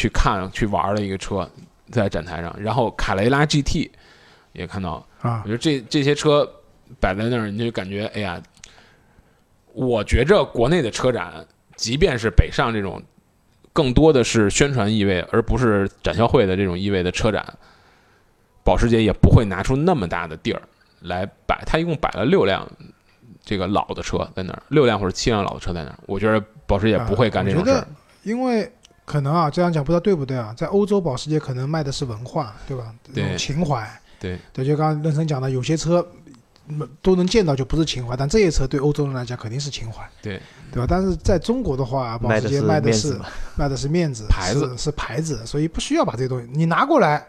[0.00, 1.46] 去看去玩的一个车，
[1.90, 2.56] 在展台上。
[2.58, 3.90] 然后卡雷拉 GT
[4.54, 6.50] 也看到，啊我觉得这这些车
[6.98, 8.42] 摆在那儿，你就感觉哎呀，
[9.74, 11.46] 我觉着国内的车展，
[11.76, 13.02] 即便是北上这种，
[13.74, 17.44] 更多的是宣传意味，而不是展销会的这种意味的车展，
[18.64, 20.62] 保时捷也不会拿出那么大的地儿
[21.00, 22.66] 来摆，它一共摆了六辆
[23.44, 25.98] 这个老的车在那儿，六辆或者七辆老的车在那儿。
[26.06, 27.86] 我觉得保时捷不会干这种事儿。
[28.22, 28.70] 因为
[29.10, 30.54] 可能啊，这样讲不知道对不对啊？
[30.56, 32.94] 在欧洲，保时捷可能卖的是文化，对吧？
[33.12, 33.84] 对那种情怀。
[34.20, 36.06] 对对，就刚刚任生讲的，有些车
[36.68, 40.40] 嗯都能见到就不是情怀，但这些车对欧洲人来讲肯定是情怀，对
[40.70, 40.86] 对吧？
[40.88, 43.18] 但是在中国的话，保时捷卖的是
[43.56, 47.26] 卖的是面子牌子是是牌子，所以不需要把这些东西你拿过来，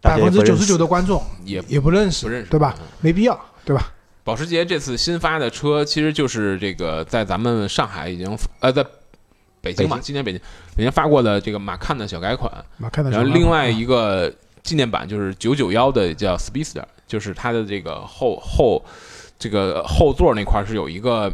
[0.00, 2.76] 百分之九十九的观众也也不认识，不认识对吧？
[2.78, 3.92] 嗯没必要，对吧？
[4.22, 8.86] 保时捷这次新发的车，其实就是这个在咱们上海已经呃在
[9.60, 10.40] 北京嘛，今年北京
[10.76, 14.32] 北京发过的这个马看的小改款，马，看的然后小马啊另外一个
[14.62, 18.84] 纪念版就是九九幺的叫 Speedster，就是它的这个后后
[19.38, 21.32] 这个后座那块儿是有一个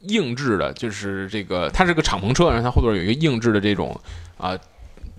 [0.00, 3.98] 硬质的，就是这个它是个敞篷车，然后它后座有一个硬质的这种
[4.36, 4.56] 啊、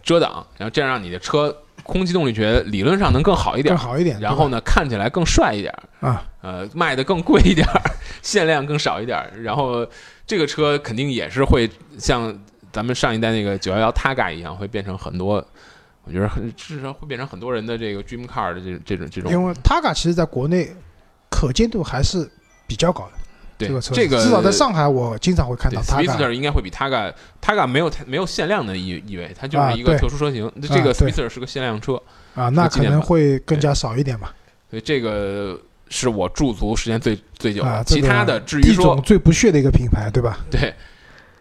[0.02, 7.82] 遮挡，然后这样让你的车空气动力学理论上能更好一点更，好一点，然后呢看起来更帅一点，啊，呃，卖的更贵一点儿，
[8.22, 9.32] 限量更少一点儿。
[9.42, 9.88] 然后
[10.32, 12.34] 这个车肯定也是会像
[12.72, 15.46] 咱们上一代那个九幺幺 Targa 一样，会变成很多，
[16.06, 19.30] 我觉得很至少会变成很多人的这个 dream car 的这这种这种。
[19.30, 20.74] 因为 Targa 其实在国内
[21.30, 22.32] 可见度还是
[22.66, 23.12] 比较高的，
[23.58, 30.50] 对这个车这个至少在上海我经常会看对到 Targa，应该会比 Targa Targa 没有太没有限量的意意味，它就是一个特殊车型。
[30.62, 32.02] 这个对 Speedster 是个限量车，
[32.36, 34.34] 啊，那可能会更加少一点吧。
[34.70, 35.60] 所以这个
[35.92, 37.84] 是我驻足时间最最久的。
[37.84, 40.40] 其他的至于说最不屑的一个品牌，对吧？
[40.50, 40.74] 对，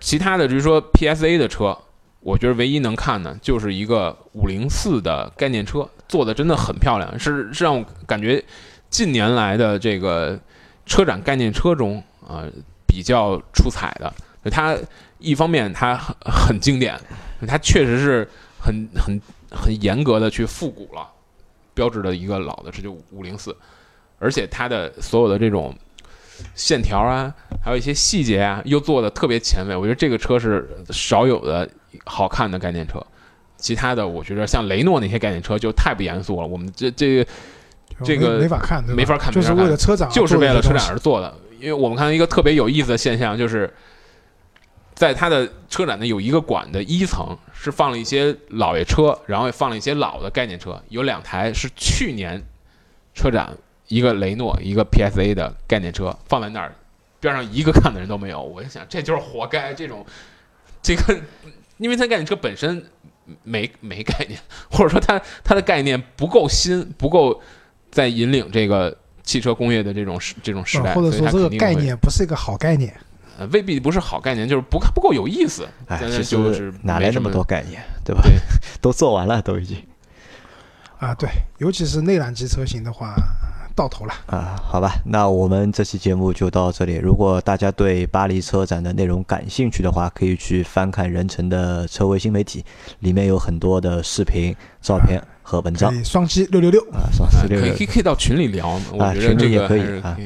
[0.00, 1.78] 其他的至于说 PSA 的车，
[2.18, 8.44] 我觉得唯一能看的就是一个五零四的概念车，做的真的很漂亮，是是让我感觉
[8.90, 10.38] 近年来的这个
[10.84, 12.44] 车展概念车中啊、
[12.86, 14.12] 比较出彩的。
[14.50, 14.76] 它
[15.18, 16.98] 一方面它很很经典，
[17.46, 18.28] 它确实是
[18.58, 19.20] 很很
[19.50, 21.06] 很严格的去复古了，
[21.74, 23.54] 标志的一个老的这就五零四，
[24.20, 25.76] 而且它的所有的这种
[26.54, 29.74] 线条啊，还有一些细节啊，又做的特别前卫。
[29.74, 31.68] 我觉得这个车是少有的
[32.04, 33.04] 好看的概念车。
[33.56, 36.46] 其他的，我觉得像雷诺那些概念车就太不严肃了。
[36.46, 37.26] 我们这这
[38.02, 41.34] 这个没法看，没法看就是没法看为了车展就是为了车展而做的。
[41.58, 43.70] 因为我们看到一个特别有意思的现象，就是
[44.94, 52.42] 在它的车展的有一个馆的一层是放了一些老爷车，然后也放了一些老的概念车，有两台是去年
[53.14, 53.54] 车展
[53.90, 56.72] 一个雷诺一个 PSA 的概念车放在那儿，
[57.18, 58.40] 边上一个看的人都没有。
[58.40, 60.06] 我就想，这就是活该这种
[60.80, 61.20] 这个，
[61.78, 62.86] 因为它概念车本身
[63.42, 67.42] 没没概念，或者说它它的概念不够新，不够
[67.90, 72.94] 在引领这个汽车工业的这种时这种时代，啊或者说这个概念不是一个好概念。
[73.38, 75.66] 呃未必不是好概念，就是不不够有意思。
[75.88, 78.20] 哎，其就是实哪来那么没什么多概念，对吧？
[78.22, 78.32] 对
[78.82, 79.82] 都做完了，都已经
[80.98, 83.14] 啊，对，尤其是内燃机车型的话，
[83.74, 84.14] 到头了。
[84.26, 86.96] 啊，好吧，那我们这期节目就到这里。
[86.96, 92.64] 如果大家对巴黎车展的内容感兴趣的话，可以去翻看任晨的车位新媒体，
[93.00, 100.16] 里面有很多的视频、照片和文章可以双击六六六，啊，双啊十六可以可以可以到群里聊，我啊觉得这群里也可以啊。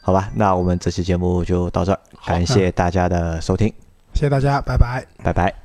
[0.00, 3.68] 好吧，那我们这期节目就到这儿，感谢大家的收听，
[4.14, 5.06] 谢谢大家，拜拜。
[5.22, 5.61] 拜拜。